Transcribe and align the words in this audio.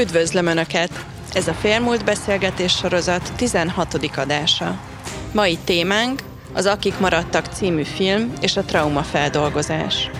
Üdvözlöm 0.00 0.46
Önöket! 0.46 0.90
Ez 1.32 1.48
a 1.48 1.52
Félmúlt 1.52 2.04
Beszélgetés 2.04 2.72
sorozat 2.72 3.32
16. 3.36 4.10
adása. 4.16 4.80
Mai 5.32 5.58
témánk 5.64 6.22
az 6.52 6.66
Akik 6.66 6.98
maradtak 6.98 7.46
című 7.46 7.82
film 7.82 8.32
és 8.40 8.56
a 8.56 8.62
traumafeldolgozás. 8.62 10.10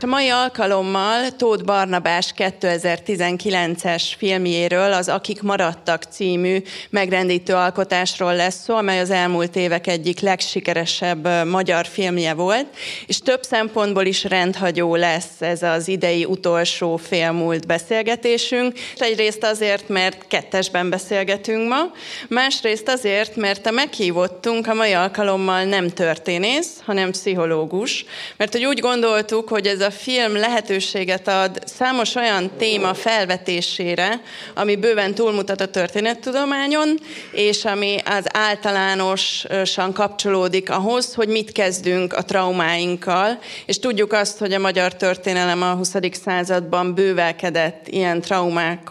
A 0.00 0.06
mai 0.06 0.28
alkalommal 0.28 1.30
Tóth 1.36 1.64
Barnabás 1.64 2.32
2019-es 2.36 4.02
filmjéről, 4.16 4.92
az 4.92 5.08
Akik 5.08 5.42
maradtak 5.42 6.02
című 6.02 6.62
megrendítő 6.90 7.54
alkotásról 7.54 8.36
lesz 8.36 8.62
szó, 8.62 8.76
amely 8.76 9.00
az 9.00 9.10
elmúlt 9.10 9.56
évek 9.56 9.86
egyik 9.86 10.20
legsikeresebb 10.20 11.46
magyar 11.46 11.86
filmje 11.86 12.34
volt, 12.34 12.66
és 13.06 13.18
több 13.18 13.42
szempontból 13.42 14.04
is 14.04 14.24
rendhagyó 14.24 14.94
lesz 14.94 15.40
ez 15.40 15.62
az 15.62 15.88
idei 15.88 16.24
utolsó 16.24 16.96
félmúlt 16.96 17.66
beszélgetésünk. 17.66 18.78
Egyrészt 18.96 19.44
azért, 19.44 19.88
mert 19.88 20.26
kettesben 20.28 20.90
beszélgetünk 20.90 21.68
ma, 21.68 21.82
másrészt 22.28 22.88
azért, 22.88 23.36
mert 23.36 23.66
a 23.66 23.70
meghívottunk 23.70 24.66
a 24.66 24.74
mai 24.74 24.92
alkalommal 24.92 25.64
nem 25.64 25.88
történész, 25.88 26.70
hanem 26.84 27.10
pszichológus, 27.10 28.04
mert 28.36 28.52
hogy 28.52 28.64
úgy 28.64 28.80
gondoltuk, 28.80 29.48
hogy 29.48 29.66
ez 29.66 29.80
a 29.80 29.85
film 29.90 30.36
lehetőséget 30.36 31.28
ad 31.28 31.58
számos 31.64 32.14
olyan 32.14 32.50
téma 32.58 32.94
felvetésére, 32.94 34.20
ami 34.54 34.76
bőven 34.76 35.14
túlmutat 35.14 35.60
a 35.60 35.66
történettudományon, 35.66 36.98
és 37.32 37.64
ami 37.64 37.96
az 38.04 38.24
általánosan 38.32 39.92
kapcsolódik 39.92 40.70
ahhoz, 40.70 41.14
hogy 41.14 41.28
mit 41.28 41.52
kezdünk 41.52 42.12
a 42.12 42.22
traumáinkkal, 42.22 43.38
és 43.66 43.78
tudjuk 43.78 44.12
azt, 44.12 44.38
hogy 44.38 44.52
a 44.52 44.58
magyar 44.58 44.94
történelem 44.94 45.62
a 45.62 45.74
20. 45.74 45.94
században 46.24 46.94
bővelkedett 46.94 47.88
ilyen 47.88 48.20
traumák, 48.20 48.90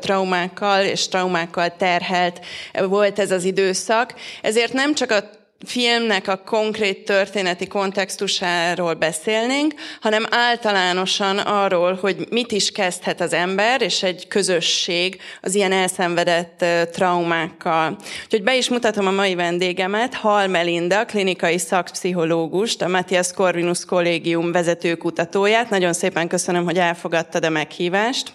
traumákkal 0.00 0.84
és 0.84 1.08
traumákkal 1.08 1.76
terhelt 1.76 2.40
volt 2.72 3.18
ez 3.18 3.30
az 3.30 3.44
időszak. 3.44 4.14
Ezért 4.42 4.72
nem 4.72 4.94
csak 4.94 5.10
a 5.10 5.42
filmnek 5.64 6.28
a 6.28 6.36
konkrét 6.36 7.04
történeti 7.04 7.66
kontextusáról 7.66 8.94
beszélnénk, 8.94 9.74
hanem 10.00 10.26
általánosan 10.30 11.38
arról, 11.38 11.98
hogy 12.00 12.26
mit 12.30 12.52
is 12.52 12.70
kezdhet 12.70 13.20
az 13.20 13.32
ember 13.32 13.82
és 13.82 14.02
egy 14.02 14.28
közösség 14.28 15.20
az 15.40 15.54
ilyen 15.54 15.72
elszenvedett 15.72 16.64
traumákkal. 16.92 17.96
Úgyhogy 18.24 18.42
be 18.42 18.56
is 18.56 18.68
mutatom 18.68 19.06
a 19.06 19.10
mai 19.10 19.34
vendégemet, 19.34 20.14
Hal 20.14 20.46
Melinda, 20.46 21.04
klinikai 21.04 21.58
szakpszichológust, 21.58 22.82
a 22.82 22.88
Matthias 22.88 23.32
Corvinus 23.32 23.84
Kollégium 23.84 24.52
vezetőkutatóját. 24.52 25.70
Nagyon 25.70 25.92
szépen 25.92 26.28
köszönöm, 26.28 26.64
hogy 26.64 26.78
elfogadtad 26.78 27.44
a 27.44 27.48
meghívást. 27.50 28.32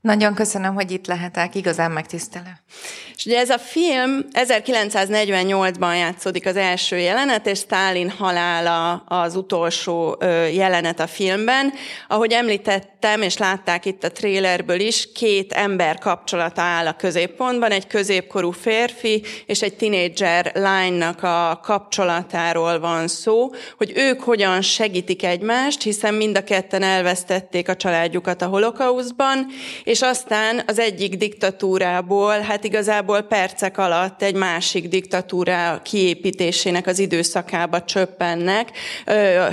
Nagyon 0.00 0.34
köszönöm, 0.34 0.74
hogy 0.74 0.90
itt 0.90 1.06
lehetek, 1.06 1.54
igazán 1.54 1.90
megtisztelő. 1.90 2.50
És 3.16 3.26
ugye 3.26 3.38
ez 3.38 3.50
a 3.50 3.58
film 3.58 4.24
1948-ban 4.32 5.96
játszódik 5.96 6.46
az 6.46 6.56
első 6.56 6.98
jelenet, 6.98 7.46
és 7.46 7.58
Stalin 7.58 8.10
halála 8.10 8.92
az 8.92 9.36
utolsó 9.36 10.18
jelenet 10.52 11.00
a 11.00 11.06
filmben. 11.06 11.72
Ahogy 12.08 12.32
említettem, 12.32 13.22
és 13.22 13.36
látták 13.36 13.84
itt 13.84 14.04
a 14.04 14.12
trélerből 14.12 14.80
is, 14.80 15.12
két 15.12 15.52
ember 15.52 15.98
kapcsolata 15.98 16.62
áll 16.62 16.86
a 16.86 16.96
középpontban, 16.96 17.70
egy 17.70 17.86
középkorú 17.86 18.50
férfi 18.50 19.22
és 19.46 19.62
egy 19.62 19.76
tinédzser 19.76 20.50
lánynak 20.54 21.22
a 21.22 21.60
kapcsolatáról 21.62 22.78
van 22.78 23.08
szó, 23.08 23.50
hogy 23.76 23.92
ők 23.94 24.20
hogyan 24.20 24.60
segítik 24.60 25.24
egymást, 25.24 25.82
hiszen 25.82 26.14
mind 26.14 26.36
a 26.36 26.44
ketten 26.44 26.82
elvesztették 26.82 27.68
a 27.68 27.76
családjukat 27.76 28.42
a 28.42 28.46
holokauszban, 28.46 29.46
és 29.90 30.02
aztán 30.02 30.62
az 30.66 30.78
egyik 30.78 31.16
diktatúrából, 31.16 32.40
hát 32.40 32.64
igazából 32.64 33.20
percek 33.20 33.78
alatt 33.78 34.22
egy 34.22 34.34
másik 34.34 34.88
diktatúrá 34.88 35.82
kiépítésének 35.82 36.86
az 36.86 36.98
időszakába 36.98 37.84
csöppennek, 37.84 38.68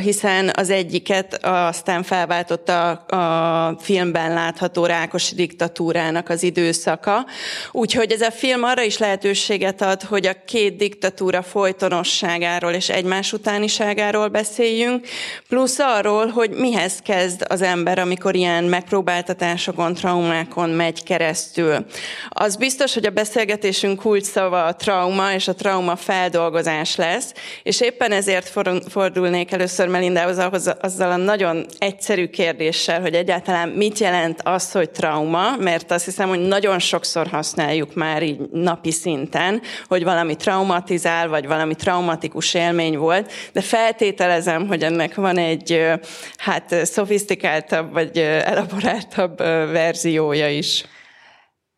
hiszen 0.01 0.51
az 0.55 0.69
egyiket 0.69 1.39
aztán 1.45 2.03
felváltotta 2.03 2.89
a 2.91 3.77
filmben 3.79 4.33
látható 4.33 4.85
Rákosi 4.85 5.35
diktatúrának 5.35 6.29
az 6.29 6.43
időszaka. 6.43 7.25
Úgyhogy 7.71 8.11
ez 8.11 8.21
a 8.21 8.31
film 8.31 8.63
arra 8.63 8.81
is 8.81 8.97
lehetőséget 8.97 9.81
ad, 9.81 10.01
hogy 10.03 10.25
a 10.25 10.43
két 10.45 10.77
diktatúra 10.77 11.41
folytonosságáról 11.41 12.71
és 12.71 12.89
egymás 12.89 13.33
utániságáról 13.33 14.27
beszéljünk, 14.27 15.07
plusz 15.47 15.79
arról, 15.79 16.27
hogy 16.27 16.49
mihez 16.49 16.99
kezd 17.03 17.45
az 17.47 17.61
ember, 17.61 17.99
amikor 17.99 18.35
ilyen 18.35 18.63
megpróbáltatásokon, 18.63 19.93
traumák 19.93 20.25
traumákon 20.27 20.69
megy 20.69 21.03
keresztül. 21.03 21.85
Az 22.29 22.55
biztos, 22.55 22.93
hogy 22.93 23.05
a 23.05 23.09
beszélgetésünk 23.09 23.99
kulcsszava 23.99 24.65
a 24.65 24.75
trauma 24.75 25.33
és 25.33 25.47
a 25.47 25.55
trauma 25.55 25.95
feldolgozás 25.95 26.95
lesz, 26.95 27.33
és 27.63 27.81
éppen 27.81 28.11
ezért 28.11 28.53
fordulnék 28.89 29.51
először 29.51 29.87
Melindához 29.87 30.37
ahhoz, 30.37 30.75
azzal 30.81 31.11
a 31.11 31.15
nagyon 31.15 31.65
egyszerű 31.77 32.27
kérdéssel, 32.27 33.01
hogy 33.01 33.13
egyáltalán 33.13 33.69
mit 33.69 33.99
jelent 33.99 34.41
az, 34.43 34.71
hogy 34.71 34.89
trauma, 34.89 35.55
mert 35.59 35.91
azt 35.91 36.05
hiszem, 36.05 36.29
hogy 36.29 36.39
nagyon 36.39 36.79
sokszor 36.79 37.27
használjuk 37.27 37.95
már 37.95 38.23
így 38.23 38.39
napi 38.51 38.91
szinten, 38.91 39.61
hogy 39.87 40.03
valami 40.03 40.35
traumatizál, 40.35 41.27
vagy 41.27 41.47
valami 41.47 41.75
traumatikus 41.75 42.53
élmény 42.53 42.97
volt, 42.97 43.31
de 43.53 43.61
feltételezem, 43.61 44.67
hogy 44.67 44.83
ennek 44.83 45.15
van 45.15 45.37
egy 45.37 45.91
hát 46.37 46.85
szofisztikáltabb, 46.85 47.93
vagy 47.93 48.17
elaboráltabb 48.17 49.37
verzió 49.71 50.16
verziója 50.17 50.47
is. 50.47 50.85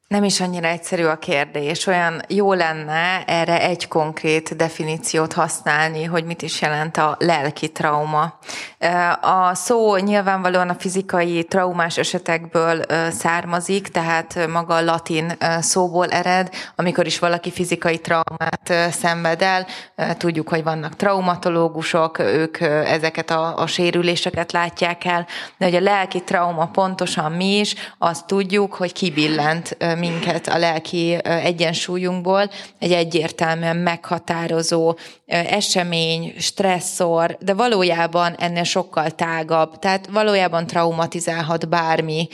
Nem 0.10 0.24
is 0.24 0.42
annyira 0.42 0.68
egyszerű 0.68 1.04
a 1.04 1.20
kérdés. 1.20 1.88
Olyan 1.88 2.22
jó 2.28 2.54
lenne 2.54 3.24
erre 3.26 3.62
egy 3.62 3.88
konkrét 3.88 4.56
definíciót 4.56 5.34
használni, 5.34 6.04
hogy 6.04 6.26
mit 6.26 6.42
is 6.42 6.62
jelent 6.62 6.98
a 6.98 7.16
lelki 7.20 7.72
trauma. 7.72 8.40
A 9.22 9.56
szó 9.56 9.96
nyilvánvalóan 9.96 10.70
a 10.70 10.74
fizikai 10.74 11.44
traumás 11.44 11.98
esetekből 11.98 12.82
származik, 13.10 13.88
tehát 13.88 14.48
maga 14.48 14.76
a 14.76 14.84
latin 14.84 15.38
szóból 15.60 16.08
ered, 16.08 16.50
amikor 16.76 17.06
is 17.06 17.20
valaki 17.20 17.52
fizikai 17.52 17.98
traumát 17.98 18.74
szenved 18.92 19.42
el. 19.42 19.66
Tudjuk, 20.18 20.50
hogy 20.50 20.64
vannak 20.64 20.96
traumatológusok, 20.96 22.20
ők 22.20 22.60
ezeket 22.86 23.30
a, 23.30 23.58
a 23.58 23.68
sérüléseket 23.68 24.52
látják 24.52 25.06
el, 25.06 25.28
de 25.58 25.66
hogy 25.66 25.76
a 25.76 25.80
lelki 25.80 26.24
trauma 26.24 26.68
pontosan 26.68 27.32
mi 27.32 27.58
is, 27.58 27.76
azt 27.98 28.28
tudjuk, 28.28 28.74
hogy 28.74 28.94
kibillent 28.94 29.78
minket 30.00 30.48
a 30.48 30.58
lelki 30.58 31.18
egyensúlyunkból, 31.24 32.50
egy 32.80 32.92
egyértelműen 32.92 33.78
meghatározó 33.78 34.98
esemény, 35.26 36.34
stresszor, 36.38 37.38
de 37.40 37.54
valójában 37.54 38.36
ennél 38.38 38.64
sokkal 38.64 39.12
tágabb, 39.12 39.80
tehát 39.80 40.08
valójában 40.08 40.68
traumatizálhat 40.68 41.70
bármi 41.70 42.28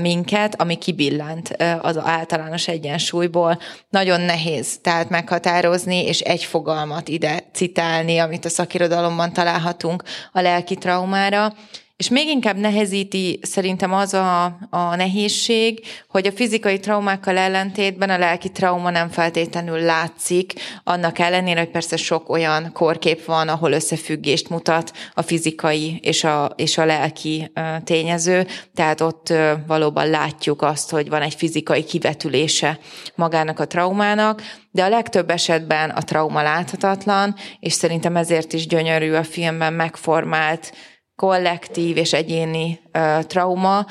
minket, 0.00 0.60
ami 0.60 0.76
kibillent 0.76 1.56
az 1.80 1.98
általános 1.98 2.68
egyensúlyból. 2.68 3.58
Nagyon 3.88 4.20
nehéz 4.20 4.78
tehát 4.82 5.08
meghatározni, 5.08 6.04
és 6.04 6.20
egy 6.20 6.44
fogalmat 6.44 7.08
ide 7.08 7.38
citálni, 7.52 8.18
amit 8.18 8.44
a 8.44 8.48
szakirodalomban 8.48 9.32
találhatunk 9.32 10.02
a 10.32 10.40
lelki 10.40 10.74
traumára. 10.74 11.54
És 11.98 12.08
még 12.08 12.28
inkább 12.28 12.56
nehezíti 12.56 13.38
szerintem 13.42 13.92
az 13.92 14.14
a, 14.14 14.44
a 14.70 14.96
nehézség, 14.96 15.80
hogy 16.08 16.26
a 16.26 16.32
fizikai 16.32 16.78
traumákkal 16.78 17.36
ellentétben 17.36 18.10
a 18.10 18.18
lelki 18.18 18.50
trauma 18.50 18.90
nem 18.90 19.08
feltétlenül 19.08 19.78
látszik, 19.80 20.52
annak 20.84 21.18
ellenére, 21.18 21.58
hogy 21.58 21.70
persze 21.70 21.96
sok 21.96 22.28
olyan 22.28 22.72
korkép 22.72 23.24
van, 23.24 23.48
ahol 23.48 23.72
összefüggést 23.72 24.48
mutat 24.48 24.92
a 25.14 25.22
fizikai 25.22 25.98
és 26.02 26.24
a, 26.24 26.52
és 26.56 26.78
a 26.78 26.84
lelki 26.84 27.52
tényező, 27.84 28.46
tehát 28.74 29.00
ott 29.00 29.32
valóban 29.66 30.10
látjuk 30.10 30.62
azt, 30.62 30.90
hogy 30.90 31.08
van 31.08 31.22
egy 31.22 31.34
fizikai 31.34 31.84
kivetülése 31.84 32.78
magának 33.14 33.60
a 33.60 33.66
traumának, 33.66 34.42
de 34.70 34.84
a 34.84 34.88
legtöbb 34.88 35.30
esetben 35.30 35.90
a 35.90 36.02
trauma 36.02 36.42
láthatatlan, 36.42 37.34
és 37.60 37.72
szerintem 37.72 38.16
ezért 38.16 38.52
is 38.52 38.66
gyönyörű 38.66 39.12
a 39.12 39.24
filmben 39.24 39.72
megformált 39.72 40.72
kollektív 41.18 41.96
és 41.96 42.12
egyéni 42.12 42.80
trauma, 43.20 43.86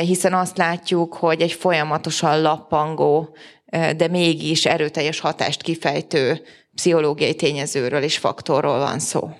hiszen 0.00 0.34
azt 0.34 0.56
látjuk, 0.56 1.14
hogy 1.14 1.40
egy 1.40 1.52
folyamatosan 1.52 2.42
lappangó, 2.42 3.36
de 3.96 4.08
mégis 4.08 4.66
erőteljes 4.66 5.20
hatást 5.20 5.62
kifejtő 5.62 6.42
pszichológiai 6.74 7.34
tényezőről 7.34 8.02
és 8.02 8.18
faktorról 8.18 8.78
van 8.78 8.98
szó. 8.98 9.30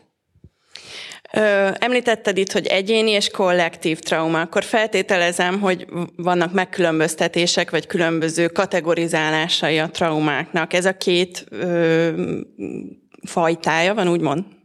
Említetted 1.79 2.37
itt, 2.37 2.53
hogy 2.53 2.67
egyéni 2.67 3.11
és 3.11 3.29
kollektív 3.31 3.99
trauma, 3.99 4.41
akkor 4.41 4.65
feltételezem, 4.65 5.61
hogy 5.61 5.87
vannak 6.17 6.53
megkülönböztetések, 6.53 7.71
vagy 7.71 7.87
különböző 7.87 8.49
kategorizálásai 8.49 9.79
a 9.79 9.91
traumáknak. 9.91 10.73
Ez 10.73 10.85
a 10.85 10.97
két 10.97 11.45
ö, 11.51 12.11
fajtája 13.23 13.95
van, 13.95 14.09
úgymond? 14.09 14.56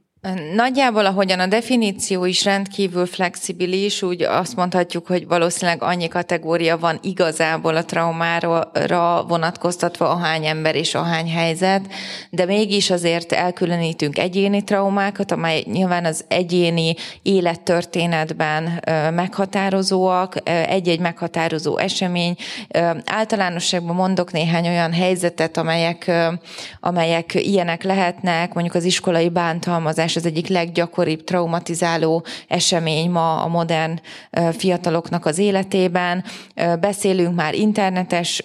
Nagyjából, 0.55 1.05
ahogyan 1.05 1.39
a 1.39 1.45
definíció 1.45 2.25
is 2.25 2.43
rendkívül 2.43 3.05
flexibilis, 3.05 4.01
úgy 4.01 4.21
azt 4.21 4.55
mondhatjuk, 4.55 5.07
hogy 5.07 5.27
valószínűleg 5.27 5.83
annyi 5.83 6.07
kategória 6.07 6.77
van 6.77 6.99
igazából 7.01 7.75
a 7.75 7.85
traumára 7.85 9.25
vonatkoztatva, 9.27 10.09
ahány 10.09 10.45
ember 10.45 10.75
és 10.75 10.95
ahány 10.95 11.29
helyzet, 11.29 11.81
de 12.29 12.45
mégis 12.45 12.89
azért 12.89 13.31
elkülönítünk 13.31 14.17
egyéni 14.17 14.63
traumákat, 14.63 15.31
amely 15.31 15.63
nyilván 15.71 16.05
az 16.05 16.25
egyéni 16.27 16.95
élettörténetben 17.21 18.83
meghatározóak, 19.13 20.49
egy-egy 20.49 20.99
meghatározó 20.99 21.77
esemény. 21.77 22.35
Általánosságban 23.05 23.95
mondok 23.95 24.31
néhány 24.31 24.67
olyan 24.67 24.93
helyzetet, 24.93 25.57
amelyek, 25.57 26.11
amelyek 26.79 27.33
ilyenek 27.33 27.83
lehetnek, 27.83 28.53
mondjuk 28.53 28.75
az 28.75 28.83
iskolai 28.83 29.29
bántalmazás 29.29 30.09
ez 30.15 30.25
az 30.25 30.31
egyik 30.31 30.47
leggyakoribb 30.47 31.23
traumatizáló 31.23 32.25
esemény 32.47 33.09
ma 33.09 33.43
a 33.43 33.47
modern 33.47 33.99
fiataloknak 34.57 35.25
az 35.25 35.37
életében. 35.37 36.23
Beszélünk 36.79 37.35
már 37.35 37.53
internetes 37.53 38.41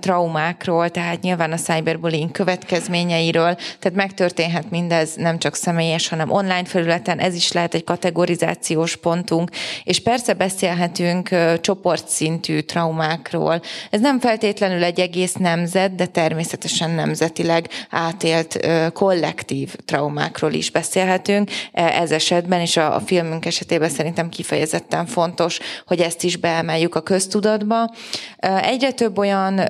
traumákról, 0.00 0.88
tehát 0.88 1.20
nyilván 1.20 1.52
a 1.52 1.56
cyberbullying 1.56 2.30
következményeiről, 2.30 3.54
tehát 3.54 3.94
megtörténhet 3.94 4.70
mindez 4.70 5.14
nem 5.14 5.38
csak 5.38 5.54
személyes, 5.54 6.08
hanem 6.08 6.30
online 6.30 6.64
felületen, 6.64 7.18
ez 7.18 7.34
is 7.34 7.52
lehet 7.52 7.74
egy 7.74 7.84
kategorizációs 7.84 8.96
pontunk, 8.96 9.50
és 9.84 10.00
persze 10.00 10.32
beszélhetünk 10.32 11.28
csoportszintű 11.60 12.60
traumákról. 12.60 13.60
Ez 13.90 14.00
nem 14.00 14.20
feltétlenül 14.20 14.84
egy 14.84 15.00
egész 15.00 15.34
nemzet, 15.34 15.94
de 15.94 16.06
természetesen 16.06 16.90
nemzetileg 16.90 17.68
átélt 17.90 18.68
kollektív 18.92 19.74
traumákról 19.84 20.52
is 20.52 20.70
beszélhetünk 20.70 20.92
beszélhetünk 20.94 21.50
e, 21.72 21.82
ez 21.84 22.10
esetben, 22.10 22.60
és 22.60 22.76
a, 22.76 22.94
a 22.94 23.00
filmünk 23.00 23.46
esetében 23.46 23.88
szerintem 23.88 24.28
kifejezetten 24.28 25.06
fontos, 25.06 25.58
hogy 25.86 26.00
ezt 26.00 26.22
is 26.22 26.36
beemeljük 26.36 26.94
a 26.94 27.00
köztudatba. 27.00 27.90
E, 28.36 28.62
egyre 28.64 28.92
több 28.92 29.18
olyan 29.18 29.60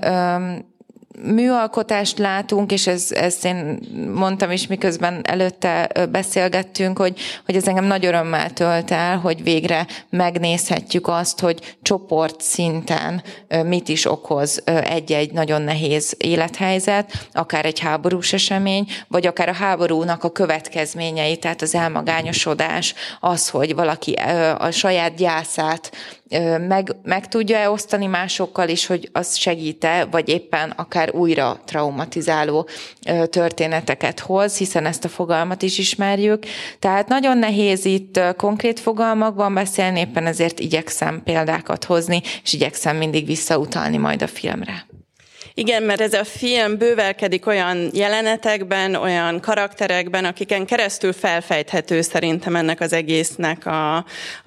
műalkotást 1.22 2.18
látunk, 2.18 2.72
és 2.72 2.86
ez, 2.86 3.06
ezt 3.10 3.44
én 3.44 3.78
mondtam 4.14 4.50
is, 4.50 4.66
miközben 4.66 5.20
előtte 5.22 5.90
beszélgettünk, 6.10 6.98
hogy, 6.98 7.20
hogy 7.46 7.56
ez 7.56 7.68
engem 7.68 7.84
nagy 7.84 8.06
örömmel 8.06 8.52
tölt 8.52 8.90
el, 8.90 9.18
hogy 9.18 9.42
végre 9.42 9.86
megnézhetjük 10.10 11.08
azt, 11.08 11.40
hogy 11.40 11.76
csoport 11.82 12.40
szinten 12.40 13.22
mit 13.64 13.88
is 13.88 14.10
okoz 14.10 14.62
egy-egy 14.64 15.32
nagyon 15.32 15.62
nehéz 15.62 16.14
élethelyzet, 16.18 17.28
akár 17.32 17.64
egy 17.64 17.78
háborús 17.78 18.32
esemény, 18.32 18.86
vagy 19.08 19.26
akár 19.26 19.48
a 19.48 19.52
háborúnak 19.52 20.24
a 20.24 20.32
következményei, 20.32 21.36
tehát 21.36 21.62
az 21.62 21.74
elmagányosodás, 21.74 22.94
az, 23.20 23.48
hogy 23.48 23.74
valaki 23.74 24.12
a 24.58 24.70
saját 24.70 25.14
gyászát 25.14 25.90
meg, 26.68 26.96
meg 27.02 27.28
tudja-e 27.28 27.70
osztani 27.70 28.06
másokkal 28.06 28.68
is, 28.68 28.86
hogy 28.86 29.08
az 29.12 29.36
segíte, 29.36 30.06
vagy 30.10 30.28
éppen 30.28 30.70
akár 30.70 31.10
újra 31.14 31.60
traumatizáló 31.64 32.68
történeteket 33.30 34.20
hoz, 34.20 34.56
hiszen 34.56 34.86
ezt 34.86 35.04
a 35.04 35.08
fogalmat 35.08 35.62
is 35.62 35.78
ismerjük. 35.78 36.44
Tehát 36.78 37.08
nagyon 37.08 37.38
nehéz 37.38 37.84
itt 37.84 38.20
konkrét 38.36 38.80
fogalmakban 38.80 39.54
beszélni, 39.54 40.00
éppen 40.00 40.26
ezért 40.26 40.60
igyekszem 40.60 41.22
példákat 41.24 41.84
hozni, 41.84 42.22
és 42.42 42.52
igyekszem 42.52 42.96
mindig 42.96 43.26
visszautalni 43.26 43.96
majd 43.96 44.22
a 44.22 44.26
filmre. 44.26 44.86
Igen, 45.56 45.82
mert 45.82 46.00
ez 46.00 46.12
a 46.12 46.24
film 46.24 46.78
bővelkedik 46.78 47.46
olyan 47.46 47.90
jelenetekben, 47.92 48.94
olyan 48.94 49.40
karakterekben, 49.40 50.24
akiken 50.24 50.66
keresztül 50.66 51.12
felfejthető 51.12 52.00
szerintem 52.00 52.56
ennek 52.56 52.80
az 52.80 52.92
egésznek 52.92 53.66
a, 53.66 53.96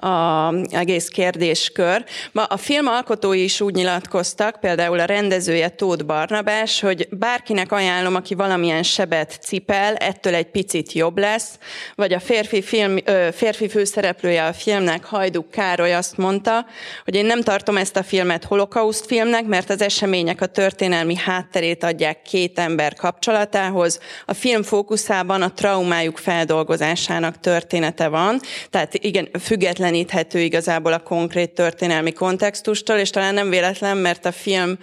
a 0.08 0.54
egész 0.70 1.08
kérdéskör. 1.08 2.04
Ma 2.32 2.44
a 2.44 2.58
film 2.58 2.88
alkotói 2.88 3.44
is 3.44 3.62
úgy 3.62 3.74
nyilatkoztak, 3.74 4.60
például 4.60 5.00
a 5.00 5.06
rendezője 5.06 5.70
Tóth 5.70 6.06
Barnabás, 6.06 6.80
hogy 6.80 7.08
bárkinek 7.12 7.72
ajánlom, 7.72 8.16
aki 8.16 8.36
valamilyen 8.36 8.84
sebet 8.84 9.38
cipel, 9.42 9.96
ettől 9.96 10.36
egy 10.36 10.52
picit 10.52 10.92
jobb 10.92 11.18
lesz, 11.18 11.50
vagy 11.96 12.14
a 12.14 12.20
férfi, 12.20 12.62
film, 12.62 12.98
férfi 13.34 13.70
főszereplője 13.70 14.46
a 14.46 14.54
filmnek, 14.54 15.06
Hajduk 15.06 15.52
Károly 15.52 15.94
azt 15.94 16.18
mondta, 16.18 16.66
hogy 17.04 17.16
én 17.16 17.26
nem 17.26 17.42
tartom 17.42 17.78
ezt 17.78 17.98
a 17.98 18.04
filmet 18.04 18.44
holokauszt 18.44 19.06
filmnek, 19.06 19.46
mert 19.46 19.70
az 19.70 19.82
események 19.82 20.42
a 20.42 20.46
történet 20.46 20.96
történelmi 20.98 21.32
hátterét 21.32 21.84
adják 21.84 22.22
két 22.22 22.60
ember 22.60 22.94
kapcsolatához. 22.94 24.00
A 24.26 24.34
film 24.34 24.64
fókuszában 24.64 25.42
a 25.42 25.54
traumájuk 25.54 26.18
feldolgozásának 26.18 27.40
története 27.40 28.08
van, 28.08 28.40
tehát 28.70 28.94
igen, 28.94 29.30
függetleníthető 29.40 30.40
igazából 30.40 30.94
a 30.94 31.00
konkrét 31.00 31.52
történelmi 31.52 32.12
kontextustól, 32.12 32.98
és 32.98 33.10
talán 33.10 33.34
nem 33.34 33.50
véletlen, 33.50 33.98
mert 33.98 34.26
a 34.26 34.32
film 34.32 34.78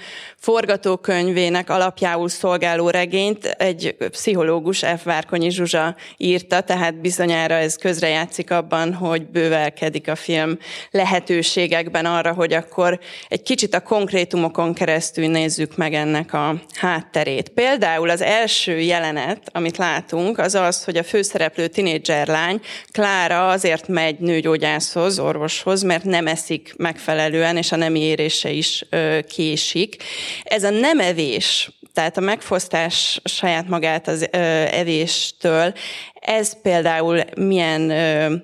forgatókönyvének 0.45 1.71
alapjául 1.71 2.29
szolgáló 2.29 2.91
regényt 2.91 3.45
egy 3.45 3.97
pszichológus, 4.11 4.79
F. 4.79 5.05
Várkonyi 5.05 5.51
Zsuzsa 5.51 5.97
írta, 6.17 6.61
tehát 6.61 7.01
bizonyára 7.01 7.55
ez 7.55 7.77
közrejátszik 7.77 8.51
abban, 8.51 8.95
hogy 8.95 9.27
bővelkedik 9.27 10.09
a 10.09 10.15
film 10.15 10.59
lehetőségekben 10.91 12.07
arra, 12.07 12.33
hogy 12.33 12.53
akkor 12.53 12.99
egy 13.29 13.43
kicsit 13.43 13.75
a 13.75 13.81
konkrétumokon 13.81 14.75
keresztül 14.75 15.27
nézzük 15.27 15.77
meg 15.77 15.95
ennek 15.95 16.33
a 16.33 16.63
hátterét. 16.75 17.49
Például 17.49 18.11
az 18.11 18.21
első 18.21 18.81
jelenet, 18.81 19.41
amit 19.53 19.77
látunk, 19.77 20.39
az 20.39 20.55
az, 20.55 20.85
hogy 20.85 20.97
a 20.97 21.03
főszereplő 21.03 21.67
tinédzserlány, 21.67 22.61
Klára 22.91 23.49
azért 23.49 23.89
megy 23.89 24.19
nőgyógyászhoz, 24.19 25.19
orvoshoz, 25.19 25.83
mert 25.83 26.05
nem 26.05 26.27
eszik 26.27 26.75
megfelelően, 26.77 27.57
és 27.57 27.73
a 27.73 27.77
nemi 27.77 28.01
érése 28.01 28.51
is 28.51 28.85
késik. 29.29 29.97
Ez 30.43 30.65
a 30.65 30.71
nem 30.71 31.01
evés, 31.01 31.71
tehát 31.93 32.17
a 32.17 32.21
megfosztás 32.21 33.21
saját 33.25 33.69
magát 33.69 34.09
az 34.09 34.29
ö, 34.33 34.39
evéstől, 34.71 35.75
ez 36.21 36.61
például 36.63 37.21
milyen 37.37 37.91
ö, 37.91 38.35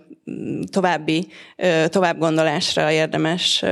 további 0.70 1.26
ö, 1.56 1.84
továbbgondolásra 1.88 2.90
érdemes 2.90 3.64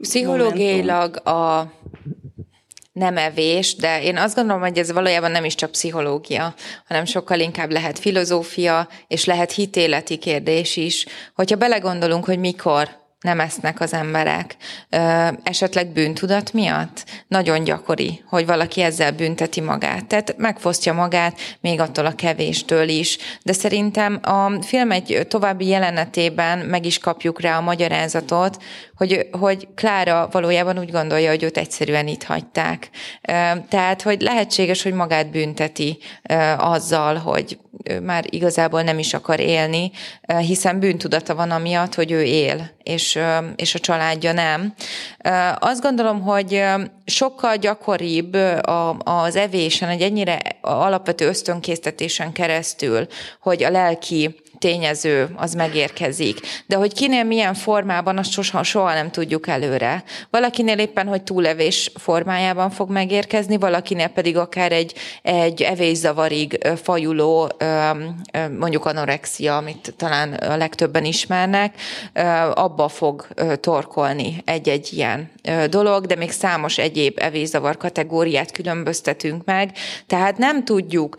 Pszichológiailag 0.00 1.26
a 1.26 1.72
nem 2.92 3.16
evés, 3.16 3.74
de 3.74 4.02
én 4.02 4.16
azt 4.16 4.34
gondolom, 4.34 4.60
hogy 4.60 4.78
ez 4.78 4.92
valójában 4.92 5.30
nem 5.30 5.44
is 5.44 5.54
csak 5.54 5.70
pszichológia, 5.70 6.54
hanem 6.86 7.04
sokkal 7.04 7.40
inkább 7.40 7.70
lehet 7.70 7.98
filozófia, 7.98 8.88
és 9.08 9.24
lehet 9.24 9.52
hitéleti 9.52 10.16
kérdés 10.16 10.76
is. 10.76 11.06
Hogyha 11.34 11.56
belegondolunk, 11.56 12.24
hogy 12.24 12.38
mikor 12.38 12.88
nem 13.24 13.40
esznek 13.40 13.80
az 13.80 13.92
emberek. 13.92 14.56
Esetleg 15.42 15.86
bűntudat 15.88 16.52
miatt? 16.52 17.04
Nagyon 17.28 17.64
gyakori, 17.64 18.24
hogy 18.28 18.46
valaki 18.46 18.80
ezzel 18.82 19.12
bünteti 19.12 19.60
magát. 19.60 20.06
Tehát 20.06 20.34
megfosztja 20.36 20.92
magát 20.92 21.38
még 21.60 21.80
attól 21.80 22.06
a 22.06 22.14
kevéstől 22.14 22.88
is. 22.88 23.18
De 23.42 23.52
szerintem 23.52 24.20
a 24.22 24.62
film 24.62 24.90
egy 24.90 25.26
további 25.28 25.66
jelenetében 25.66 26.58
meg 26.58 26.84
is 26.86 26.98
kapjuk 26.98 27.40
rá 27.40 27.56
a 27.56 27.60
magyarázatot, 27.60 28.62
hogy, 28.96 29.28
hogy 29.30 29.68
Klára 29.74 30.28
valójában 30.30 30.78
úgy 30.78 30.90
gondolja, 30.90 31.30
hogy 31.30 31.42
őt 31.42 31.56
egyszerűen 31.56 32.06
itt 32.06 32.22
hagyták. 32.22 32.90
Tehát, 33.68 34.02
hogy 34.02 34.20
lehetséges, 34.20 34.82
hogy 34.82 34.92
magát 34.92 35.30
bünteti 35.30 35.98
azzal, 36.56 37.16
hogy 37.16 37.58
már 38.02 38.24
igazából 38.28 38.82
nem 38.82 38.98
is 38.98 39.14
akar 39.14 39.40
élni, 39.40 39.90
hiszen 40.38 40.80
bűntudata 40.80 41.34
van 41.34 41.50
amiatt, 41.50 41.94
hogy 41.94 42.10
ő 42.10 42.22
él, 42.22 42.70
és, 42.82 43.13
és 43.56 43.74
a 43.74 43.78
családja 43.78 44.32
nem. 44.32 44.74
Azt 45.58 45.82
gondolom, 45.82 46.20
hogy 46.20 46.62
sokkal 47.04 47.56
gyakoribb 47.56 48.36
az 48.98 49.36
evésen, 49.36 49.88
egy 49.88 50.02
ennyire 50.02 50.40
alapvető 50.60 51.26
ösztönkésztetésen 51.26 52.32
keresztül, 52.32 53.06
hogy 53.40 53.62
a 53.62 53.70
lelki 53.70 54.42
tényező 54.64 55.28
az 55.36 55.54
megérkezik. 55.54 56.40
De 56.66 56.76
hogy 56.76 56.92
kinél 56.92 57.24
milyen 57.24 57.54
formában, 57.54 58.18
azt 58.18 58.30
soha, 58.30 58.62
soha 58.62 58.92
nem 58.92 59.10
tudjuk 59.10 59.48
előre. 59.48 60.04
Valakinél 60.30 60.78
éppen, 60.78 61.06
hogy 61.06 61.22
túlevés 61.22 61.90
formájában 61.94 62.70
fog 62.70 62.90
megérkezni, 62.90 63.56
valakinél 63.56 64.08
pedig 64.08 64.36
akár 64.36 64.72
egy, 64.72 64.94
egy 65.22 65.62
evészavarig 65.62 66.66
fajuló, 66.82 67.52
mondjuk 68.58 68.84
anorexia, 68.84 69.56
amit 69.56 69.94
talán 69.96 70.32
a 70.32 70.56
legtöbben 70.56 71.04
ismernek, 71.04 71.74
abba 72.54 72.88
fog 72.88 73.26
torkolni 73.60 74.42
egy-egy 74.44 74.88
ilyen 74.92 75.30
dolog, 75.68 76.06
de 76.06 76.16
még 76.16 76.30
számos 76.30 76.78
egyéb 76.78 77.18
evészavar 77.20 77.76
kategóriát 77.76 78.50
különböztetünk 78.50 79.44
meg, 79.44 79.70
tehát 80.06 80.38
nem 80.38 80.64
tudjuk, 80.64 81.16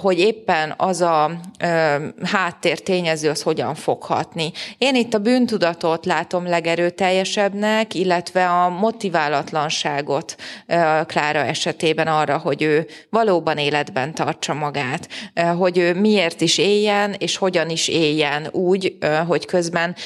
hogy 0.00 0.18
éppen 0.18 0.74
az 0.76 1.00
a 1.00 1.30
háttér 2.42 2.80
tényező 2.80 3.30
az 3.30 3.42
hogyan 3.42 3.74
fog 3.74 4.02
hatni. 4.02 4.52
Én 4.78 4.94
itt 4.94 5.14
a 5.14 5.18
bűntudatot 5.18 6.06
látom 6.06 6.46
legerőteljesebbnek, 6.46 7.94
illetve 7.94 8.48
a 8.48 8.68
motiválatlanságot 8.68 10.36
Klára 11.06 11.38
esetében 11.38 12.06
arra, 12.06 12.38
hogy 12.38 12.62
ő 12.62 12.86
valóban 13.10 13.58
életben 13.58 14.14
tartsa 14.14 14.54
magát, 14.54 15.08
hogy 15.58 15.78
ő 15.78 15.94
miért 15.94 16.40
is 16.40 16.58
éljen, 16.58 17.14
és 17.18 17.36
hogyan 17.36 17.70
is 17.70 17.88
éljen 17.88 18.48
úgy, 18.50 18.96
hogy 19.26 19.46
közben 19.46 19.96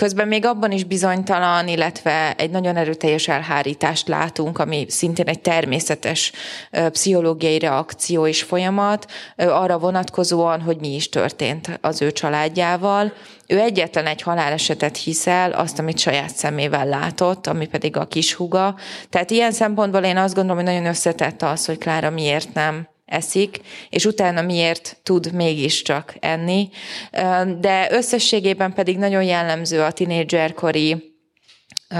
Közben 0.00 0.28
még 0.28 0.44
abban 0.44 0.70
is 0.70 0.84
bizonytalan, 0.84 1.68
illetve 1.68 2.34
egy 2.36 2.50
nagyon 2.50 2.76
erőteljes 2.76 3.28
elhárítást 3.28 4.08
látunk, 4.08 4.58
ami 4.58 4.86
szintén 4.88 5.26
egy 5.26 5.40
természetes 5.40 6.32
pszichológiai 6.70 7.58
reakció 7.58 8.26
és 8.26 8.42
folyamat, 8.42 9.06
arra 9.36 9.78
vonatkozóan, 9.78 10.60
hogy 10.60 10.76
mi 10.80 10.94
is 10.94 11.08
történt 11.08 11.78
az 11.80 12.02
ő 12.02 12.12
családjával. 12.12 13.12
Ő 13.46 13.58
egyetlen 13.58 14.06
egy 14.06 14.22
halálesetet 14.22 14.96
hiszel, 14.96 15.52
azt, 15.52 15.78
amit 15.78 15.98
saját 15.98 16.36
szemével 16.36 16.86
látott, 16.86 17.46
ami 17.46 17.66
pedig 17.66 17.96
a 17.96 18.06
kishuga. 18.06 18.76
Tehát 19.10 19.30
ilyen 19.30 19.52
szempontból 19.52 20.02
én 20.02 20.16
azt 20.16 20.34
gondolom, 20.34 20.64
hogy 20.64 20.72
nagyon 20.72 20.88
összetett 20.88 21.42
az, 21.42 21.66
hogy 21.66 21.78
Klára 21.78 22.10
miért 22.10 22.54
nem 22.54 22.88
eszik, 23.10 23.60
és 23.90 24.04
utána 24.04 24.42
miért 24.42 24.96
tud 25.02 25.32
mégiscsak 25.32 26.14
enni. 26.20 26.68
De 27.58 27.88
összességében 27.90 28.72
pedig 28.72 28.98
nagyon 28.98 29.22
jellemző 29.22 29.82
a 29.82 29.92
tinédzserkori 29.92 31.09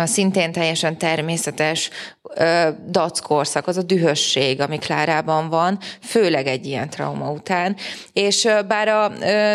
szintén 0.04 0.52
teljesen 0.52 0.98
természetes 0.98 1.90
dackorszak, 2.90 3.66
az 3.66 3.76
a 3.76 3.82
dühösség, 3.82 4.60
ami 4.60 4.78
Klárában 4.78 5.48
van, 5.48 5.78
főleg 6.02 6.46
egy 6.46 6.66
ilyen 6.66 6.90
trauma 6.90 7.30
után. 7.30 7.76
És 8.12 8.48
bár 8.68 8.88
a, 8.88 9.12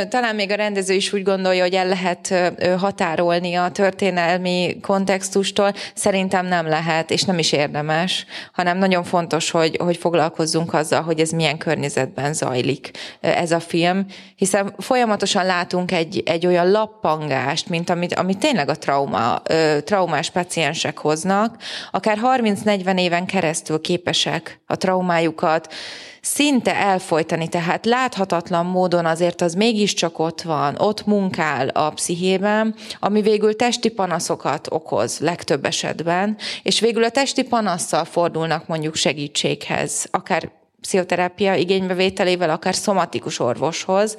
talán 0.07 0.35
még 0.35 0.51
a 0.51 0.55
rendező 0.55 0.93
is 0.93 1.13
úgy 1.13 1.23
gondolja, 1.23 1.63
hogy 1.63 1.73
el 1.73 1.87
lehet 1.87 2.33
határolni 2.77 3.53
a 3.53 3.71
történelmi 3.71 4.77
kontextustól, 4.81 5.73
szerintem 5.93 6.45
nem 6.45 6.67
lehet, 6.67 7.11
és 7.11 7.23
nem 7.23 7.37
is 7.37 7.51
érdemes, 7.51 8.25
hanem 8.53 8.77
nagyon 8.77 9.03
fontos, 9.03 9.51
hogy, 9.51 9.77
hogy 9.77 9.97
foglalkozzunk 9.97 10.73
azzal, 10.73 11.01
hogy 11.01 11.19
ez 11.19 11.29
milyen 11.29 11.57
környezetben 11.57 12.33
zajlik 12.33 12.91
ez 13.21 13.51
a 13.51 13.59
film, 13.59 14.05
hiszen 14.35 14.73
folyamatosan 14.77 15.45
látunk 15.45 15.91
egy, 15.91 16.23
egy 16.25 16.45
olyan 16.45 16.71
lappangást, 16.71 17.69
mint 17.69 17.89
amit, 17.89 18.13
amit 18.13 18.37
tényleg 18.37 18.69
a 18.69 18.75
trauma, 18.75 19.41
traumás 19.83 20.24
paciensek 20.29 20.97
hoznak, 20.97 21.57
akár 21.91 22.17
30 22.17 22.55
30-40 22.65 22.99
éven 22.99 23.25
keresztül 23.25 23.81
képesek 23.81 24.59
a 24.65 24.75
traumájukat 24.75 25.73
szinte 26.21 26.75
elfolytani, 26.75 27.47
tehát 27.47 27.85
láthatatlan 27.85 28.65
módon 28.65 29.05
azért 29.05 29.41
az 29.41 29.53
mégiscsak 29.53 30.19
ott 30.19 30.41
van, 30.41 30.75
ott 30.77 31.05
munkál 31.05 31.67
a 31.67 31.89
pszichében, 31.89 32.75
ami 32.99 33.21
végül 33.21 33.55
testi 33.55 33.89
panaszokat 33.89 34.67
okoz 34.71 35.19
legtöbb 35.19 35.65
esetben, 35.65 36.37
és 36.63 36.79
végül 36.79 37.03
a 37.03 37.09
testi 37.09 37.43
panasszal 37.43 38.05
fordulnak 38.05 38.67
mondjuk 38.67 38.95
segítséghez, 38.95 40.07
akár 40.11 40.51
pszichoterápia 40.85 41.55
igénybevételével, 41.55 42.49
akár 42.49 42.75
szomatikus 42.75 43.39
orvoshoz, 43.39 44.17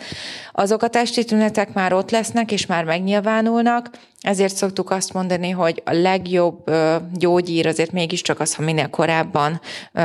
azok 0.52 0.82
a 0.82 0.88
testi 0.88 1.24
tünetek 1.24 1.72
már 1.72 1.92
ott 1.92 2.10
lesznek, 2.10 2.52
és 2.52 2.66
már 2.66 2.84
megnyilvánulnak, 2.84 3.90
ezért 4.20 4.54
szoktuk 4.54 4.90
azt 4.90 5.12
mondani, 5.12 5.50
hogy 5.50 5.82
a 5.84 5.92
legjobb 5.92 6.70
gyógyír 7.14 7.66
azért 7.66 7.92
mégiscsak 7.92 8.40
az, 8.40 8.54
ha 8.54 8.62
minél 8.62 8.88
korábban 8.88 9.60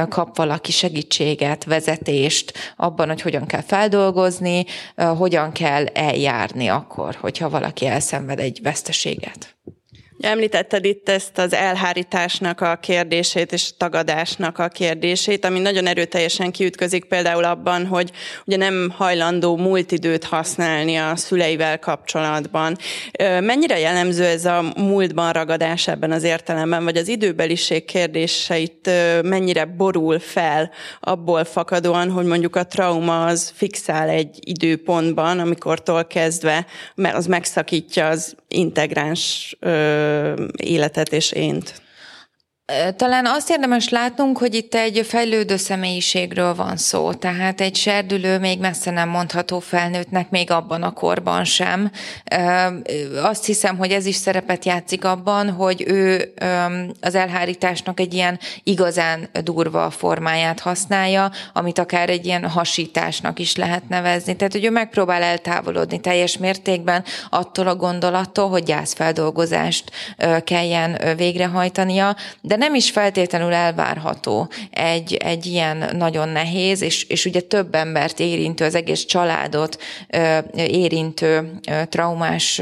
kap 0.10 0.38
valaki 0.38 0.72
segítséget, 0.72 1.64
vezetést 1.64 2.54
abban, 2.76 3.08
hogy 3.08 3.22
hogyan 3.22 3.46
kell 3.46 3.62
feldolgozni, 3.62 4.66
hogyan 5.18 5.52
kell 5.52 5.86
eljárni 5.86 6.68
akkor, 6.68 7.16
hogyha 7.16 7.50
valaki 7.50 7.86
elszenved 7.86 8.40
egy 8.40 8.60
veszteséget. 8.64 9.56
Említetted 10.22 10.86
itt 10.86 11.10
ezt 11.10 11.38
az 11.38 11.54
elhárításnak 11.54 12.62
a 12.62 12.76
kérdését 12.76 13.52
és 13.52 13.70
tagadásnak 13.78 14.58
a 14.58 14.68
kérdését, 14.68 15.46
ami 15.46 15.60
nagyon 15.60 15.88
erőteljesen 15.88 16.52
kiütközik 16.52 17.06
például 17.06 17.44
abban, 17.44 17.86
hogy 17.86 18.12
ugye 18.46 18.58
nem 18.58 18.94
hajlandó 18.98 19.58
múlt 19.58 19.92
időt 19.92 20.24
használni 20.24 20.96
a 20.96 21.16
szüleivel 21.16 21.80
kapcsolatban. 21.80 22.78
Mennyire 23.40 23.80
jellemző 23.80 24.24
ez 24.24 24.46
a 24.46 24.74
múltban 24.76 25.32
ragadás 25.32 25.88
ebben 25.88 26.12
az 26.12 26.24
értelemben, 26.24 26.84
vagy 26.84 26.98
az 26.98 27.08
időbeliség 27.08 27.86
kérdéseit 27.86 28.90
mennyire 29.24 29.66
borul 29.66 30.20
fel 30.20 30.72
abból 31.00 31.44
fakadóan, 31.44 32.12
hogy 32.12 32.26
mondjuk 32.26 32.56
a 32.56 32.68
trauma 32.68 33.26
az 33.26 33.52
fixál 33.56 34.10
egy 34.10 34.38
időpontban, 34.40 35.40
amikortól 35.40 36.06
kezdve 36.06 36.66
az 36.96 37.26
megszakítja 37.26 38.08
az 38.08 38.36
integráns 38.52 39.56
életet 40.56 41.14
és 41.14 41.32
ént. 41.32 41.82
Talán 42.96 43.26
azt 43.26 43.50
érdemes 43.50 43.90
látnunk, 43.90 44.38
hogy 44.38 44.54
itt 44.54 44.76
egy 44.76 45.06
fejlődő 45.08 45.58
személyiségről 45.58 46.56
van 46.56 46.78
szó, 46.78 47.14
tehát 47.14 47.62
egy 47.62 47.76
serdülő 47.76 48.40
még 48.40 48.60
messze 48.60 48.92
nem 48.92 49.10
mondható 49.10 49.60
felnőttnek 49.60 50.30
még 50.30 50.52
abban 50.52 50.84
a 50.84 50.92
korban 50.92 51.44
sem. 51.44 51.92
Azt 53.22 53.46
hiszem, 53.46 53.78
hogy 53.78 53.92
ez 53.92 54.06
is 54.06 54.16
szerepet 54.16 54.66
játszik 54.66 55.06
abban, 55.06 55.50
hogy 55.50 55.84
ő 55.88 56.34
az 57.02 57.16
elhárításnak 57.16 58.00
egy 58.00 58.14
ilyen 58.14 58.40
igazán 58.64 59.30
durva 59.44 59.90
formáját 59.90 60.60
használja, 60.60 61.32
amit 61.54 61.80
akár 61.80 62.10
egy 62.10 62.26
ilyen 62.26 62.50
hasításnak 62.50 63.40
is 63.40 63.56
lehet 63.56 63.90
nevezni. 63.90 64.36
Tehát, 64.36 64.54
hogy 64.54 64.66
ő 64.66 64.70
megpróbál 64.70 65.22
eltávolodni 65.22 66.00
teljes 66.00 66.38
mértékben 66.38 67.04
attól 67.30 67.68
a 67.68 67.76
gondolattól, 67.76 68.50
hogy 68.50 68.64
gyászfeldolgozást 68.64 69.92
kelljen 70.44 71.16
végrehajtania, 71.18 72.16
de 72.42 72.56
nem 72.62 72.76
is 72.76 72.92
feltétlenül 72.92 73.54
elvárható 73.54 74.50
egy, 74.72 75.14
egy 75.14 75.46
ilyen 75.46 75.90
nagyon 75.98 76.30
nehéz, 76.30 76.82
és, 76.82 77.04
és 77.04 77.26
ugye 77.26 77.40
több 77.40 77.76
embert 77.76 78.20
érintő, 78.20 78.66
az 78.66 78.76
egész 78.76 79.06
családot 79.06 79.82
érintő 80.56 81.60
traumás 81.90 82.62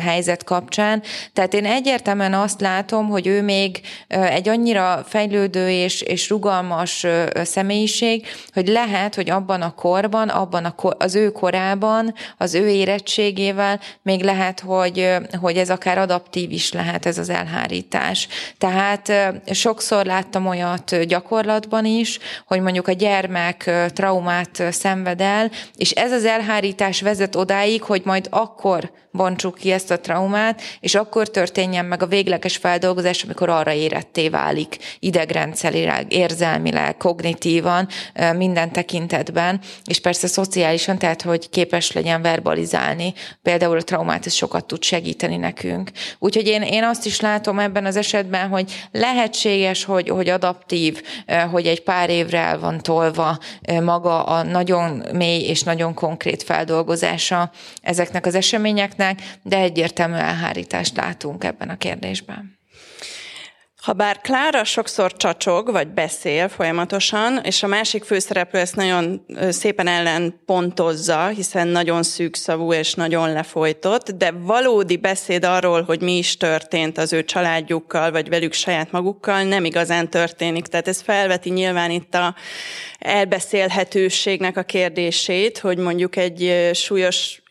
helyzet 0.00 0.44
kapcsán. 0.44 1.02
Tehát 1.32 1.54
én 1.54 1.66
egyértelműen 1.66 2.34
azt 2.34 2.60
látom, 2.60 3.08
hogy 3.08 3.26
ő 3.26 3.42
még 3.42 3.80
egy 4.08 4.48
annyira 4.48 5.04
fejlődő 5.08 5.70
és, 5.70 6.00
és 6.00 6.28
rugalmas 6.28 7.06
személyiség, 7.34 8.26
hogy 8.52 8.68
lehet, 8.68 9.14
hogy 9.14 9.30
abban 9.30 9.62
a 9.62 9.74
korban, 9.74 10.28
abban 10.28 10.64
a 10.64 10.74
kor, 10.74 10.96
az 10.98 11.14
ő 11.14 11.30
korában, 11.30 12.14
az 12.38 12.54
ő 12.54 12.68
érettségével 12.68 13.80
még 14.02 14.22
lehet, 14.22 14.60
hogy, 14.60 15.08
hogy 15.40 15.56
ez 15.56 15.70
akár 15.70 15.98
adaptív 15.98 16.52
is 16.52 16.72
lehet 16.72 17.06
ez 17.06 17.18
az 17.18 17.28
elhárítás. 17.28 18.28
Tehát 18.58 19.12
sokszor 19.46 20.04
láttam 20.04 20.46
olyat 20.46 21.04
gyakorlatban 21.06 21.84
is, 21.84 22.18
hogy 22.46 22.60
mondjuk 22.60 22.88
a 22.88 22.92
gyermek 22.92 23.70
traumát 23.94 24.62
szenved 24.70 25.20
el, 25.20 25.50
és 25.76 25.90
ez 25.90 26.12
az 26.12 26.24
elhárítás 26.24 27.00
vezet 27.00 27.36
odáig, 27.36 27.82
hogy 27.82 28.02
majd 28.04 28.26
akkor 28.30 28.90
bontsuk 29.12 29.54
ki 29.54 29.70
ezt 29.70 29.90
a 29.90 30.00
traumát, 30.00 30.62
és 30.80 30.94
akkor 30.94 31.30
történjen 31.30 31.84
meg 31.84 32.02
a 32.02 32.06
végleges 32.06 32.56
feldolgozás, 32.56 33.22
amikor 33.22 33.48
arra 33.48 33.72
éretté 33.72 34.28
válik 34.28 34.76
idegrendszerileg, 34.98 36.12
érzelmileg, 36.12 36.96
kognitívan, 36.96 37.88
minden 38.36 38.72
tekintetben, 38.72 39.60
és 39.84 40.00
persze 40.00 40.26
szociálisan, 40.26 40.98
tehát 40.98 41.22
hogy 41.22 41.48
képes 41.48 41.92
legyen 41.92 42.22
verbalizálni. 42.22 43.14
Például 43.42 43.76
a 43.76 43.82
traumát 43.82 44.26
ez 44.26 44.32
sokat 44.32 44.66
tud 44.66 44.82
segíteni 44.82 45.36
nekünk. 45.36 45.90
Úgyhogy 46.18 46.46
én, 46.46 46.62
én 46.62 46.84
azt 46.84 47.06
is 47.06 47.20
látom 47.20 47.58
ebben 47.58 47.84
az 47.84 47.96
esetben, 47.96 48.48
hogy 48.48 48.88
lehetséges, 48.92 49.84
hogy, 49.84 50.08
hogy 50.08 50.28
adaptív, 50.28 51.02
hogy 51.50 51.66
egy 51.66 51.82
pár 51.82 52.10
évre 52.10 52.38
el 52.38 52.58
van 52.58 52.80
tolva 52.80 53.38
maga 53.82 54.22
a 54.24 54.42
nagyon 54.42 55.02
mély 55.12 55.42
és 55.42 55.62
nagyon 55.62 55.94
konkrét 55.94 56.42
feldolgozása 56.42 57.50
ezeknek 57.82 58.26
az 58.26 58.34
eseményeknek, 58.34 58.99
lesznek, 59.00 59.38
de 59.42 59.56
egyértelmű 59.56 60.14
elhárítást 60.14 60.96
látunk 60.96 61.44
ebben 61.44 61.68
a 61.68 61.76
kérdésben. 61.76 62.58
Ha 63.80 63.92
bár 63.92 64.18
Klára 64.20 64.64
sokszor 64.64 65.16
csacsog, 65.16 65.70
vagy 65.70 65.88
beszél 65.88 66.48
folyamatosan, 66.48 67.40
és 67.42 67.62
a 67.62 67.66
másik 67.66 68.04
főszereplő 68.04 68.58
ezt 68.58 68.76
nagyon 68.76 69.26
szépen 69.48 69.86
ellen 69.86 70.40
pontozza, 70.46 71.26
hiszen 71.26 71.68
nagyon 71.68 72.02
szűkszavú 72.02 72.72
és 72.72 72.94
nagyon 72.94 73.32
lefolytott, 73.32 74.10
de 74.10 74.30
valódi 74.30 74.96
beszéd 74.96 75.44
arról, 75.44 75.82
hogy 75.82 76.00
mi 76.00 76.16
is 76.16 76.36
történt 76.36 76.98
az 76.98 77.12
ő 77.12 77.24
családjukkal, 77.24 78.10
vagy 78.10 78.28
velük 78.28 78.52
saját 78.52 78.92
magukkal, 78.92 79.42
nem 79.42 79.64
igazán 79.64 80.10
történik. 80.10 80.66
Tehát 80.66 80.88
ez 80.88 81.00
felveti 81.00 81.50
nyilván 81.50 81.90
itt 81.90 82.14
a 82.14 82.34
elbeszélhetőségnek 82.98 84.56
a 84.56 84.62
kérdését, 84.62 85.58
hogy 85.58 85.78
mondjuk 85.78 86.16
egy 86.16 86.70
súlyos 86.74 87.42